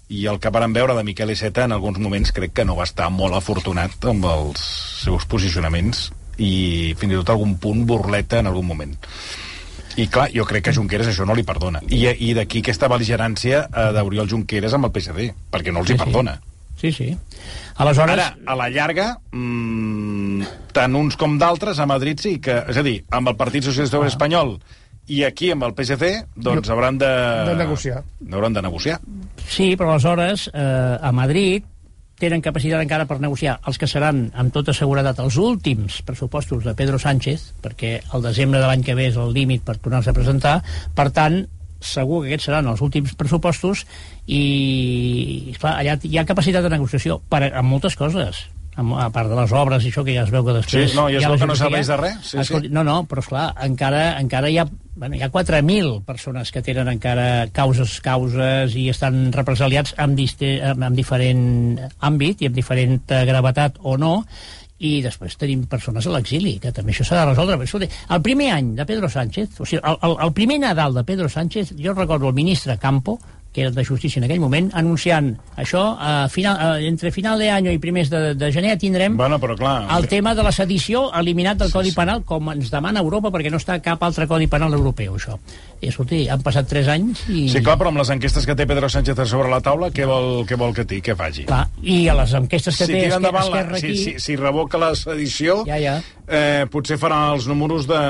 i 0.09 0.25
el 0.25 0.39
que 0.39 0.49
varen 0.49 0.71
veure 0.73 0.95
de 0.95 1.03
Miquel 1.03 1.29
Iceta 1.31 1.65
en 1.65 1.73
alguns 1.73 1.99
moments 1.99 2.31
crec 2.31 2.53
que 2.53 2.65
no 2.65 2.75
va 2.77 2.85
estar 2.87 3.09
molt 3.11 3.35
afortunat 3.35 3.91
amb 4.05 4.23
els 4.25 4.61
seus 5.03 5.25
posicionaments 5.25 6.11
i 6.37 6.93
fins 6.97 7.13
i 7.13 7.19
tot 7.19 7.29
algun 7.33 7.55
punt 7.61 7.85
burleta 7.89 8.39
en 8.41 8.47
algun 8.51 8.65
moment. 8.67 8.93
I 9.97 10.05
clar, 10.13 10.27
jo 10.29 10.43
crec 10.45 10.67
que 10.67 10.73
Junqueras 10.75 11.07
això 11.09 11.25
no 11.25 11.33
li 11.33 11.41
perdona. 11.45 11.81
I, 11.89 12.03
i 12.29 12.33
d'aquí 12.37 12.61
aquesta 12.61 12.89
bel·ligerància 12.91 13.63
eh, 13.65 13.87
d'Oriol 13.95 14.29
Junqueras 14.29 14.75
amb 14.77 14.85
el 14.85 14.93
PSD, 14.93 15.31
perquè 15.53 15.73
no 15.73 15.81
els 15.81 15.89
hi 15.89 15.95
Sí, 15.95 15.97
sí. 15.97 16.03
perdona. 16.05 16.35
Sí, 16.77 16.91
sí. 16.93 17.07
Aleshores... 17.81 18.13
Ara, 18.13 18.27
a 18.45 18.55
la 18.59 18.67
llarga, 18.69 19.07
mmm, 19.33 20.43
tant 20.77 20.95
uns 20.99 21.17
com 21.17 21.39
d'altres, 21.41 21.79
a 21.81 21.87
Madrid 21.89 22.21
sí 22.21 22.35
que... 22.43 22.59
És 22.69 22.77
a 22.77 22.83
dir, 22.85 22.99
amb 23.09 23.31
el 23.33 23.37
Partit 23.39 23.65
Socialista 23.65 23.97
Obrer 23.97 24.11
Espanyol 24.13 24.59
i 25.09 25.23
aquí, 25.25 25.49
amb 25.55 25.63
el 25.65 25.73
PSC, 25.73 26.11
doncs 26.35 26.69
hauran 26.69 26.97
de... 27.01 27.09
De 27.49 27.55
negociar. 27.57 28.03
Hauran 28.29 28.53
de 28.53 28.61
negociar. 28.65 28.99
Sí, 29.47 29.71
però 29.79 29.95
aleshores, 29.95 30.49
eh, 30.53 30.97
a 31.01 31.11
Madrid 31.15 31.65
tenen 32.17 32.41
capacitat 32.41 32.81
encara 32.81 33.05
per 33.09 33.19
negociar 33.21 33.57
els 33.69 33.77
que 33.77 33.89
seran, 33.89 34.27
amb 34.33 34.53
tota 34.53 34.73
seguretat, 34.73 35.19
els 35.21 35.37
últims 35.41 36.01
pressupostos 36.07 36.65
de 36.65 36.73
Pedro 36.77 36.97
Sánchez, 36.99 37.51
perquè 37.61 37.99
el 38.13 38.25
desembre 38.25 38.61
de 38.61 38.67
l'any 38.69 38.83
que 38.85 38.97
ve 38.97 39.07
és 39.11 39.19
el 39.21 39.33
límit 39.35 39.63
per 39.65 39.77
tornar-se 39.77 40.11
a 40.11 40.17
presentar. 40.17 40.57
Per 40.97 41.07
tant, 41.13 41.43
segur 41.77 42.23
que 42.23 42.31
aquests 42.31 42.49
seran 42.49 42.69
els 42.71 42.81
últims 42.81 43.13
pressupostos 43.17 43.85
i, 44.25 45.53
clar, 45.61 45.77
allà 45.77 45.97
hi 46.01 46.17
ha 46.17 46.25
capacitat 46.25 46.65
de 46.65 46.73
negociació 46.73 47.19
per, 47.29 47.43
amb 47.51 47.69
moltes 47.69 47.97
coses 47.99 48.47
a 48.77 49.07
part 49.09 49.29
de 49.29 49.37
les 49.37 49.53
obres 49.57 49.85
i 49.85 49.89
això 49.89 50.03
que 50.05 50.13
ja 50.13 50.23
es 50.25 50.33
veu 50.33 50.43
que 50.45 50.53
després... 50.53 50.91
Sí, 50.91 50.97
no, 50.97 51.07
i 51.09 51.17
es 51.17 51.25
veu 51.25 51.37
que 51.41 51.49
no 51.49 51.55
serveix 51.57 51.89
de 51.89 51.97
res, 51.97 52.17
sí, 52.21 52.43
sí. 52.45 52.59
No, 52.69 52.83
no, 52.85 52.99
però 53.09 53.23
esclar, 53.23 53.47
encara, 53.65 54.11
encara 54.21 54.51
hi 54.53 54.59
ha 54.61 54.67
bueno, 54.97 55.15
hi 55.15 55.21
ha 55.21 55.31
4.000 55.31 56.03
persones 56.03 56.51
que 56.51 56.63
tenen 56.65 56.89
encara 56.89 57.47
causes, 57.53 57.99
causes 58.01 58.75
i 58.75 58.87
estan 58.89 59.31
represaliats 59.31 59.93
en, 60.01 60.17
en, 60.17 60.85
en 60.89 60.97
diferent 60.97 61.43
àmbit 62.01 62.41
i 62.41 62.49
amb 62.49 62.57
diferent 62.57 62.97
eh, 63.13 63.23
gravetat 63.29 63.77
o 63.85 63.95
no, 64.01 64.15
i 64.77 64.97
després 65.01 65.37
tenim 65.41 65.63
persones 65.69 66.05
a 66.05 66.13
l'exili, 66.13 66.57
que 66.61 66.73
també 66.73 66.93
això 66.93 67.05
s'ha 67.07 67.21
de 67.21 67.31
resoldre. 67.31 67.57
Però, 67.57 67.69
escolti, 67.69 67.89
el 68.13 68.21
primer 68.25 68.51
any 68.53 68.73
de 68.77 68.85
Pedro 68.89 69.09
Sánchez, 69.09 69.61
o 69.61 69.65
sigui, 69.65 69.81
el, 69.81 69.97
el, 70.05 70.17
el 70.27 70.33
primer 70.37 70.59
Nadal 70.61 70.99
de 70.99 71.05
Pedro 71.07 71.29
Sánchez, 71.29 71.73
jo 71.81 71.95
recordo 71.97 72.29
el 72.29 72.37
ministre 72.37 72.77
Campo, 72.77 73.17
que 73.53 73.61
era 73.65 73.71
de 73.71 73.85
Justícia 73.85 74.19
en 74.19 74.27
aquell 74.27 74.41
moment, 74.41 74.69
anunciant 74.77 75.31
això, 75.57 75.83
a 75.99 76.27
final, 76.29 76.57
a, 76.59 76.67
entre 76.85 77.11
final 77.15 77.39
d'any 77.41 77.71
i 77.73 77.79
primers 77.81 78.11
de, 78.13 78.33
de 78.37 78.51
gener 78.53 78.75
tindrem 78.77 79.17
Bueno, 79.17 79.39
però 79.41 79.55
clar... 79.57 79.87
el 79.97 80.07
tema 80.11 80.35
de 80.37 80.45
la 80.45 80.51
sedició 80.53 81.07
eliminat 81.17 81.57
del 81.61 81.71
Codi 81.73 81.93
Penal, 81.95 82.23
com 82.27 82.51
ens 82.53 82.69
demana 82.73 83.01
Europa, 83.01 83.31
perquè 83.33 83.51
no 83.53 83.61
està 83.61 83.79
cap 83.83 84.03
altre 84.05 84.27
Codi 84.29 84.47
Penal 84.51 84.75
europeu, 84.77 85.15
això. 85.17 85.37
I, 85.81 85.89
escolti, 85.91 86.23
han 86.29 86.41
passat 86.45 86.69
3 86.69 86.91
anys 86.93 87.23
i... 87.29 87.47
Sí, 87.53 87.61
clar, 87.65 87.77
però 87.79 87.91
amb 87.93 88.01
les 88.01 88.11
enquestes 88.13 88.45
que 88.45 88.55
té 88.57 88.65
Pedro 88.69 88.89
Sánchez 88.89 89.23
sobre 89.29 89.49
la 89.51 89.61
taula, 89.65 89.91
què 89.93 90.05
vol, 90.09 90.43
què 90.49 90.57
vol 90.57 90.73
que 90.77 90.85
ti, 90.89 91.01
què 91.05 91.15
faci? 91.17 91.45
Clar, 91.49 91.65
I 91.81 91.99
a 92.09 92.17
les 92.17 92.33
enquestes 92.37 92.77
que 92.77 92.87
si 92.89 92.93
té 92.93 93.05
Esquerra 93.07 93.77
si, 93.77 93.85
aquí... 93.85 93.97
si, 93.97 94.13
si 94.19 94.35
revoca 94.35 94.77
la 94.81 94.93
sedició, 94.95 95.61
Ja, 95.67 95.77
ja. 95.81 95.97
eh, 96.27 96.65
potser 96.71 96.97
farà 97.01 97.27
els 97.35 97.47
números 97.49 97.87
de, 97.89 98.01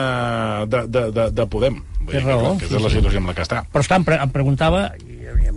de, 0.72 0.84
de, 0.88 1.06
de, 1.12 1.30
de 1.36 1.48
Podem. 1.52 1.80
Té 2.08 2.22
raó, 2.24 2.54
que 2.56 2.68
sí, 2.70 2.76
és 2.76 2.82
la 2.82 2.88
sí. 2.88 3.00
situació 3.02 3.20
amb 3.20 3.32
la 3.32 3.36
que 3.36 3.44
està. 3.44 3.62
Però 3.74 3.84
esclar, 3.84 4.00
em, 4.00 4.08
pre 4.08 4.20
em 4.24 4.32
preguntava, 4.32 4.84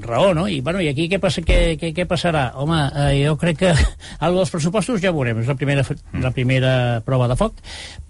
amb 0.00 0.09
raó, 0.09 0.33
no? 0.35 0.47
I, 0.49 0.61
bueno, 0.64 0.80
i 0.80 0.88
aquí 0.88 1.07
què, 1.12 1.19
passa, 1.21 1.42
què, 1.45 1.76
què, 1.78 1.92
què 1.95 2.07
passarà? 2.09 2.49
Home, 2.59 2.78
eh, 2.88 3.21
jo 3.26 3.37
crec 3.40 3.59
que 3.61 3.71
el 4.26 4.38
dels 4.40 4.50
pressupostos 4.52 5.00
ja 5.04 5.12
ho 5.12 5.16
veurem, 5.19 5.42
és 5.45 5.50
la 5.52 5.57
primera, 5.61 5.85
Mm. 5.90 6.23
la 6.25 6.30
primera 6.35 6.73
prova 7.07 7.28
de 7.30 7.37
foc, 7.38 7.54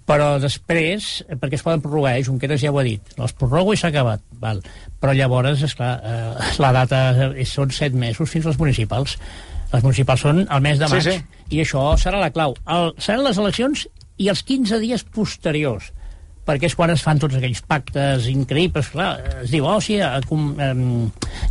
però 0.07 0.39
després, 0.41 1.21
eh, 1.27 1.35
perquè 1.39 1.59
es 1.59 1.63
poden 1.65 1.81
prorrogar, 1.83 2.15
eh? 2.17 2.23
Junqueras 2.25 2.61
ja 2.63 2.71
ho 2.71 2.79
ha 2.79 2.83
dit, 2.87 3.01
els 3.17 3.33
prorrogo 3.37 3.73
i 3.75 3.77
s'ha 3.77 3.91
acabat, 3.91 4.23
val. 4.41 4.61
però 5.01 5.13
llavors, 5.17 5.61
esclar, 5.65 5.93
eh, 6.03 6.51
la 6.61 6.71
data 6.71 6.99
són 7.45 7.71
set 7.73 7.93
mesos 7.93 8.29
fins 8.29 8.45
als 8.45 8.59
municipals. 8.61 9.17
Les 9.71 9.83
municipals 9.83 10.19
són 10.21 10.43
el 10.49 10.61
mes 10.61 10.79
de 10.79 10.87
Sí, 10.87 10.93
maig, 10.93 11.03
sí. 11.07 11.55
i 11.57 11.61
això 11.63 11.93
serà 11.97 12.19
la 12.19 12.29
clau. 12.31 12.53
El, 12.67 12.91
seran 12.99 13.23
les 13.23 13.37
eleccions 13.39 13.87
i 14.17 14.27
els 14.29 14.43
15 14.43 14.79
dies 14.83 15.03
posteriors 15.03 15.91
perquè 16.47 16.69
és 16.69 16.75
quan 16.77 16.93
es 16.93 17.03
fan 17.05 17.19
tots 17.21 17.37
aquells 17.37 17.61
pactes 17.67 18.27
increïbles, 18.31 18.89
clar, 18.93 19.11
es 19.43 19.53
diu, 19.53 19.67
oh, 19.69 19.77
sí, 19.83 19.99
eh, 20.01 20.09
com, 20.29 20.51
eh, 20.57 20.73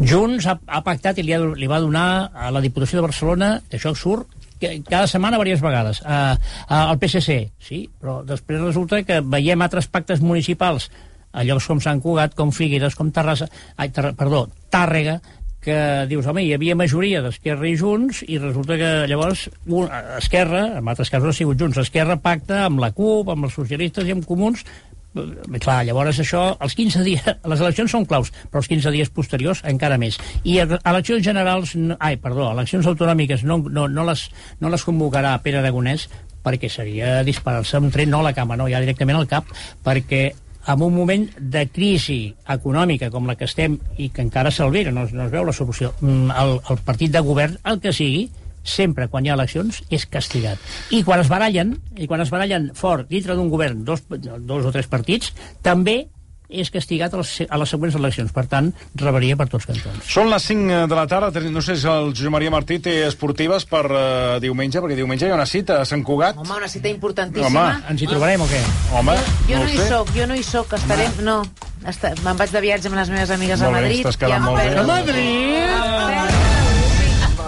Junts 0.01 0.49
ha, 0.51 0.57
ha 0.67 0.83
pactat 0.87 1.21
i 1.21 1.27
li, 1.27 1.35
ha, 1.37 1.41
li 1.41 1.71
va 1.71 1.81
donar 1.83 2.07
a 2.35 2.51
la 2.55 2.63
Diputació 2.65 3.01
de 3.01 3.07
Barcelona, 3.09 3.55
això 3.71 3.95
surt 3.95 4.37
cada 4.61 5.07
setmana 5.09 5.39
diverses 5.39 5.63
vegades, 5.65 6.03
a, 6.05 6.37
a, 6.69 6.81
al 6.91 6.99
PSC, 7.01 7.39
sí, 7.65 7.85
però 8.01 8.21
després 8.29 8.61
resulta 8.61 9.01
que 9.09 9.23
veiem 9.25 9.63
altres 9.65 9.89
pactes 9.89 10.21
municipals 10.21 10.91
a 11.33 11.45
llocs 11.47 11.69
com 11.71 11.81
Sant 11.81 12.01
Cugat, 12.03 12.35
com 12.37 12.51
Figueres, 12.53 12.97
com 12.99 13.13
Terrassa, 13.15 13.49
ai, 13.79 13.89
ter, 13.95 14.11
perdó, 14.19 14.49
Tàrrega, 14.71 15.21
que 15.61 15.77
dius, 16.09 16.27
home, 16.27 16.43
hi 16.47 16.55
havia 16.57 16.77
majoria 16.79 17.21
d'Esquerra 17.25 17.69
i 17.69 17.75
Junts, 17.77 18.23
i 18.27 18.39
resulta 18.41 18.79
que 18.81 18.93
llavors 19.11 19.49
un, 19.67 19.91
Esquerra, 20.19 20.79
en 20.79 20.89
altres 20.89 21.11
casos 21.13 21.35
ha 21.35 21.37
sigut 21.37 21.61
Junts, 21.61 21.77
Esquerra 21.83 22.17
pacta 22.17 22.65
amb 22.67 22.81
la 22.81 22.93
CUP, 22.97 23.29
amb 23.35 23.45
els 23.49 23.59
socialistes 23.61 24.09
i 24.09 24.17
amb 24.17 24.25
comuns, 24.29 24.65
Eh, 25.11 25.59
clar, 25.59 25.81
llavors 25.83 26.21
això, 26.23 26.53
els 26.63 26.77
15 26.79 27.01
dies, 27.03 27.25
les 27.51 27.63
eleccions 27.65 27.91
són 27.91 28.05
claus, 28.07 28.29
però 28.47 28.61
els 28.63 28.69
15 28.71 28.93
dies 28.95 29.09
posteriors 29.11 29.59
encara 29.67 29.97
més. 29.99 30.21
I 30.47 30.61
a- 30.63 30.79
eleccions 30.87 31.25
generals, 31.27 31.73
ai, 31.99 32.15
perdó, 32.23 32.53
eleccions 32.53 32.87
autonòmiques 32.87 33.43
no, 33.43 33.57
no, 33.59 33.89
no, 33.91 34.05
les, 34.07 34.29
no 34.63 34.71
les 34.71 34.85
convocarà 34.87 35.33
Pere 35.43 35.59
Aragonès 35.65 36.05
perquè 36.47 36.71
seria 36.71 37.25
disparar-se 37.27 37.83
un 37.83 37.91
tret, 37.91 38.07
no 38.07 38.21
a 38.23 38.29
la 38.29 38.33
cama, 38.39 38.55
no, 38.57 38.69
ja 38.71 38.79
directament 38.79 39.19
al 39.19 39.27
cap, 39.27 39.51
perquè 39.83 40.29
en 40.67 40.83
un 40.83 40.95
moment 40.95 41.27
de 41.39 41.65
crisi 41.73 42.35
econòmica 42.53 43.11
com 43.11 43.27
la 43.27 43.37
que 43.37 43.49
estem 43.49 43.79
i 43.97 44.11
que 44.13 44.23
encara 44.23 44.53
s'alvera, 44.53 44.93
no, 44.93 45.07
no 45.09 45.27
es 45.27 45.33
veu 45.33 45.47
la 45.47 45.57
solució, 45.57 45.95
mm, 46.01 46.37
el, 46.43 46.55
el 46.71 46.85
partit 46.85 47.13
de 47.15 47.25
govern, 47.25 47.57
el 47.65 47.81
que 47.81 47.95
sigui, 47.97 48.29
sempre 48.63 49.09
quan 49.09 49.25
hi 49.25 49.31
ha 49.33 49.39
eleccions 49.39 49.81
és 49.91 50.05
castigat. 50.07 50.61
I 50.93 51.03
quan 51.07 51.23
es 51.23 51.31
barallen, 51.33 51.75
i 51.97 52.07
quan 52.07 52.21
es 52.21 52.33
barallen 52.33 52.71
fort 52.77 53.09
dintre 53.09 53.37
d'un 53.37 53.49
govern, 53.49 53.85
dos, 53.85 54.05
dos 54.11 54.67
o 54.67 54.73
tres 54.75 54.91
partits, 54.91 55.33
també 55.65 56.03
és 56.51 56.71
castigat 56.75 57.15
a 57.15 57.21
les, 57.23 57.31
a 57.49 57.59
les 57.63 57.71
següents 57.71 57.95
eleccions. 57.97 58.33
Per 58.35 58.45
tant, 58.51 58.73
rebaria 58.99 59.37
per 59.39 59.47
tots 59.53 59.67
cantons. 59.71 60.03
Són 60.11 60.31
les 60.31 60.43
5 60.51 60.85
de 60.91 60.99
la 60.99 61.07
tarda, 61.11 61.45
no 61.51 61.63
sé 61.63 61.77
si 61.79 61.87
el 61.89 62.11
Josep 62.13 62.35
Maria 62.35 62.51
Martí 62.51 62.81
té 62.83 62.97
esportives 63.07 63.65
per 63.71 63.85
uh, 63.87 64.41
diumenge, 64.43 64.83
perquè 64.83 64.99
diumenge 64.99 65.27
hi 65.29 65.31
ha 65.33 65.39
una 65.39 65.47
cita 65.47 65.81
a 65.81 65.89
Sant 65.89 66.03
Cugat. 66.05 66.37
Home, 66.43 66.57
una 66.59 66.69
cita 66.69 66.89
importantíssima. 66.93 67.49
Home, 67.71 67.91
Ens 67.95 68.03
hi 68.03 68.11
trobarem 68.11 68.43
o 68.45 68.51
què? 68.51 68.61
Home, 68.99 69.17
Jo 69.49 69.57
no 69.57 69.65
no 69.65 69.65
ho 69.65 69.73
hi 69.73 69.79
sé. 69.79 69.89
sóc, 69.89 70.15
jo 70.17 70.27
no 70.31 70.37
hi 70.39 70.45
sóc, 70.47 70.75
estarem... 70.79 71.19
No, 71.27 71.41
esta, 71.89 72.11
me'n 72.25 72.37
vaig 72.37 72.51
de 72.53 72.61
viatge 72.61 72.91
amb 72.91 72.99
les 73.01 73.09
meves 73.15 73.31
amigues 73.33 73.63
Molt 73.63 73.71
a 73.71 73.79
bé, 73.79 73.81
Madrid. 73.87 74.03
estàs 74.05 74.19
quedant 74.21 74.37
i 74.37 74.43
em 74.43 74.51
molt 74.51 74.61
bé. 74.61 74.77
A 74.77 74.85
Madrid? 74.91 75.90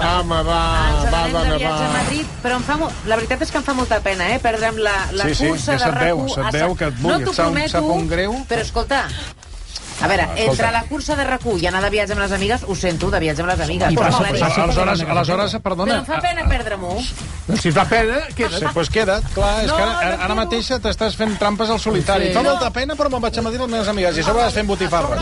Home, 0.02 0.38
va, 0.42 0.60
Ens 0.88 1.04
va, 1.12 1.20
va, 1.32 1.42
de 1.44 1.56
viatge 1.58 1.66
a 1.66 1.86
va. 1.86 1.92
Madrid, 1.92 2.26
però 2.42 2.56
em 2.58 2.62
fa, 2.66 2.76
mo- 2.76 2.90
la 3.06 3.16
veritat 3.20 3.42
és 3.46 3.50
que 3.52 3.58
em 3.58 3.64
fa 3.64 3.74
molta 3.74 4.00
pena, 4.00 4.28
eh, 4.34 4.38
perdre'm 4.42 4.76
la, 4.82 4.94
la 5.12 5.24
Sí, 5.28 5.34
sí, 5.34 5.48
cursa 5.48 5.72
que 5.72 5.78
de 5.78 5.84
se't 5.84 5.98
veu, 6.00 6.18
RAC1 6.26 6.34
se't 6.34 6.46
a 6.46 6.50
veu 6.58 6.74
que 6.76 6.84
et 6.90 6.98
vull, 6.98 7.12
No 7.12 7.20
t'ho 7.26 7.32
prometo, 7.36 7.68
sap 7.76 7.84
un 7.84 8.08
greu. 8.08 8.34
però 8.48 8.60
escolta, 8.66 9.04
a 10.02 10.08
veure, 10.10 10.26
entre 10.36 10.70
la 10.74 10.82
cursa 10.90 11.16
de 11.16 11.24
RAC1 11.28 11.62
i 11.62 11.66
anar 11.70 11.82
de 11.84 11.90
viatge 11.94 12.12
amb 12.16 12.22
les 12.24 12.32
amigues, 12.32 12.64
ho 12.66 12.74
sento, 12.74 13.10
de 13.10 13.20
viatge 13.22 13.42
amb 13.44 13.50
les 13.52 13.60
amigues. 13.60 13.92
I 13.92 13.96
però 13.96 14.08
passa, 14.10 14.18
claríssim. 14.24 14.46
passa. 14.48 14.62
Aleshores, 14.62 15.00
aleshores, 15.16 15.52
Però 15.54 15.62
perdona... 15.62 15.98
em 16.00 16.04
fa 16.08 16.18
pena 16.20 16.46
perdre-m'ho. 16.48 16.96
Si 17.58 17.70
fa 17.74 17.84
pena, 17.90 18.20
queda. 18.36 18.58
Sí, 18.58 18.66
pues 18.74 18.88
queda't, 18.90 19.24
clar, 19.34 19.64
és 19.64 19.70
No, 19.70 19.76
que 19.76 19.82
ara, 19.82 19.92
no 19.92 20.06
ara 20.08 20.16
quedo. 20.26 20.36
mateixa 20.38 20.78
t'estàs 20.82 21.16
fent 21.18 21.36
trampes 21.38 21.70
al 21.70 21.80
solitari. 21.82 22.28
Sí. 22.30 22.34
Fa 22.36 22.42
molta 22.46 22.70
pena, 22.74 22.94
però 22.98 23.10
me'n 23.12 23.22
vaig 23.22 23.38
a 23.38 23.42
Madrid 23.46 23.60
amb 23.60 23.70
les 23.70 23.74
meves 23.78 23.88
amigues 23.92 24.16
i 24.16 24.20
a 24.22 24.24
sobre 24.26 24.42
vas 24.42 24.54
fent 24.54 24.66
botifarra. 24.68 25.16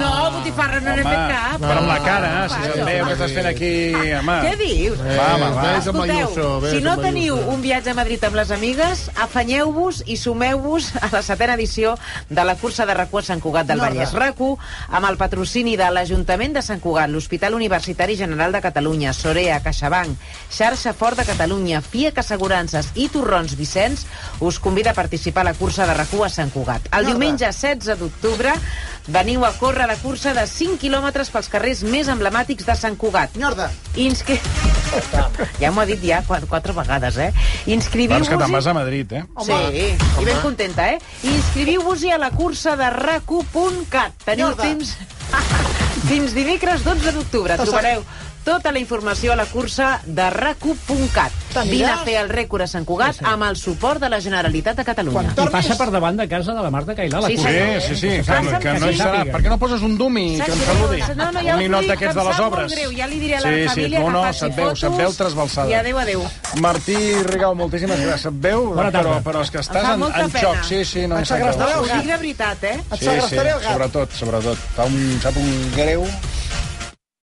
No, 0.00 0.10
botifarra 0.38 0.80
no 0.80 0.94
n'he 0.94 1.04
fet 1.04 1.22
cap. 1.32 1.60
però 1.64 1.78
amb 1.80 1.88
la 1.88 1.98
cara, 2.04 2.30
si 2.52 2.60
se't 2.64 2.84
veu 2.84 3.06
que 3.08 3.12
estàs 3.16 3.34
fent 3.38 3.48
aquí... 3.50 3.72
Home. 4.20 4.36
Què 4.44 4.54
dius? 4.60 4.98
Va, 5.04 5.28
home, 5.34 5.50
va. 5.56 5.62
Ves 5.74 5.88
amb 5.90 6.02
Escolteu, 6.04 6.68
si 6.70 6.80
no 6.84 6.96
teniu 7.00 7.38
un 7.54 7.62
viatge 7.64 7.90
a 7.90 7.96
Madrid 7.98 8.24
amb 8.28 8.38
les 8.40 8.50
amigues, 8.54 9.06
afanyeu-vos 9.24 10.02
i 10.06 10.16
sumeu-vos 10.20 10.92
a 11.00 11.08
la 11.12 11.22
setena 11.26 11.54
edició 11.58 11.96
de 12.30 12.44
la 12.44 12.54
cursa 12.60 12.86
de 12.86 12.94
RAC1 12.94 13.18
a 13.24 13.26
Sant 13.32 13.40
Cugat 13.44 13.66
del 13.66 13.80
Vallès. 13.82 14.13
RAC1 14.14 14.94
amb 14.94 15.08
el 15.10 15.18
patrocini 15.20 15.74
de 15.80 15.88
l'Ajuntament 15.90 16.54
de 16.56 16.62
Sant 16.62 16.80
Cugat, 16.80 17.10
l'Hospital 17.10 17.56
Universitari 17.58 18.16
General 18.16 18.54
de 18.54 18.62
Catalunya, 18.64 19.12
Sorea, 19.12 19.60
CaixaBank, 19.64 20.16
Xarxa 20.54 20.94
Fort 20.94 21.18
de 21.20 21.26
Catalunya, 21.28 21.82
FIAC 21.82 22.22
Assegurances 22.22 22.92
i 22.94 23.08
Torrons 23.12 23.56
Vicenç, 23.58 24.06
us 24.40 24.60
convida 24.62 24.94
a 24.94 24.98
participar 24.98 25.44
a 25.44 25.50
la 25.50 25.58
cursa 25.58 25.86
de 25.86 25.98
RAC1 25.98 26.24
a 26.24 26.32
Sant 26.38 26.54
Cugat. 26.54 26.88
El 26.94 27.10
diumenge 27.12 27.50
16 27.50 27.98
d'octubre 28.00 28.54
veniu 29.08 29.44
a 29.44 29.52
córrer 29.58 29.88
la 29.90 29.98
cursa 30.00 30.32
de 30.36 30.46
5 30.48 30.80
quilòmetres 30.80 31.30
pels 31.34 31.52
carrers 31.52 31.84
més 31.84 32.08
emblemàtics 32.12 32.66
de 32.68 32.78
Sant 32.78 32.96
Cugat. 33.00 33.36
Nyorda. 33.40 33.70
Inscri... 33.96 34.40
ja 35.62 35.70
m'ho 35.70 35.82
ha 35.82 35.86
dit 35.88 36.02
ja 36.04 36.22
quatre, 36.26 36.48
quatre 36.50 36.76
vegades, 36.76 37.18
eh? 37.18 37.30
Doncs 37.34 37.72
Inscriviu-vos... 37.78 38.28
que 38.28 38.40
te'n 38.40 38.52
vas 38.52 38.68
a 38.70 38.74
Madrid, 38.76 39.12
eh? 39.12 39.24
Sí, 39.46 39.88
i 40.20 40.26
ben 40.26 40.40
contenta, 40.42 40.90
eh? 40.94 41.00
Inscriviu-vos-hi 41.30 42.14
a 42.14 42.20
la 42.22 42.30
cursa 42.34 42.76
de 42.80 42.90
racu.cat. 42.94 44.24
Teniu 44.24 44.52
Mierda. 44.52 44.62
temps... 44.62 44.96
Fins 46.04 46.34
dimecres 46.36 46.82
12 46.84 47.14
d'octubre. 47.16 47.56
Trobareu 47.56 48.02
tota 48.44 48.70
la 48.72 48.78
informació 48.78 49.32
a 49.32 49.36
la 49.36 49.46
cursa 49.46 50.00
de 50.04 50.28
racu.cat. 50.30 51.32
Vine 51.70 51.86
a 51.86 51.98
fer 52.04 52.16
el 52.20 52.28
rècord 52.28 52.64
a 52.64 52.66
Sant 52.68 52.84
Cugat 52.84 53.20
amb 53.24 53.44
el 53.46 53.56
suport 53.56 54.00
de 54.02 54.08
la 54.10 54.18
Generalitat 54.20 54.76
de 54.76 54.84
Catalunya. 54.84 55.32
Quan 55.36 55.48
I 55.48 55.52
passa 55.54 55.76
per 55.78 55.86
davant 55.94 56.16
de 56.18 56.26
casa 56.28 56.52
de 56.52 56.62
la 56.64 56.70
Marta 56.74 56.96
Cailà, 56.98 57.20
la 57.22 57.28
Sí, 57.30 57.36
cursa. 57.38 57.52
Sí, 57.54 57.94
sí, 57.94 57.96
sí, 57.96 58.08
que, 58.08 58.24
que 58.24 58.58
que 58.64 58.72
no 58.82 58.90
hi 58.90 58.96
sí. 58.96 59.00
serà. 59.00 59.22
Per 59.30 59.40
què 59.44 59.48
no 59.52 59.58
poses 59.62 59.82
un 59.86 59.96
dumi 59.96 60.26
que 60.42 60.50
em 60.52 60.62
saludi? 60.66 61.00
No, 61.14 61.30
no, 61.32 61.40
un 61.40 61.46
ja 61.46 61.54
us 61.56 61.62
ninot 61.62 61.86
d'aquests 61.88 62.14
que 62.14 62.20
de 62.20 62.26
les 62.28 62.40
obres. 62.46 62.74
greu. 62.74 62.92
Ja 62.98 63.06
li 63.06 63.18
diré 63.22 63.36
a 63.36 63.40
la 63.40 63.48
sí, 63.48 63.60
sí, 63.62 63.68
família 63.68 64.00
no, 64.00 64.06
que 64.06 64.12
no, 64.12 64.22
faci 64.24 64.38
se't 64.40 64.56
veu, 64.56 64.66
fotos. 64.66 64.80
se't 64.84 64.96
veu 64.98 65.12
trasbalsada. 65.22 65.70
I 65.70 65.74
adéu, 65.80 65.98
adéu. 66.02 66.26
Martí 66.60 66.96
Rigau, 67.30 67.54
moltíssimes 67.54 67.98
gràcies. 68.02 68.26
Se't 68.28 68.40
veu, 68.42 68.74
però, 68.74 69.20
però 69.24 69.42
és 69.46 69.50
que 69.54 69.62
estàs 69.62 69.88
en, 69.94 70.02
en 70.10 70.30
xoc. 70.34 70.62
Sí, 70.68 70.84
sí, 70.84 71.06
no 71.06 71.16
Et 71.16 71.24
em 71.24 71.30
sap 71.30 71.38
greu. 71.38 71.52
segrestaré 71.54 71.78
Ho 71.78 71.82
el 71.84 71.88
gat. 71.88 71.96
dic 72.02 72.10
de 72.10 72.16
veritat, 72.18 72.64
eh? 72.64 72.74
Et 72.80 72.98
Sí, 72.98 72.98
sí, 72.98 73.04
segrestaré 73.06 73.50
el 73.54 73.60
gat. 73.60 73.72
sobretot, 73.72 74.12
sobretot. 74.18 74.58
Fa 74.76 74.84
un, 74.90 75.18
sap 75.22 75.36
un 75.36 75.50
greu 75.76 76.04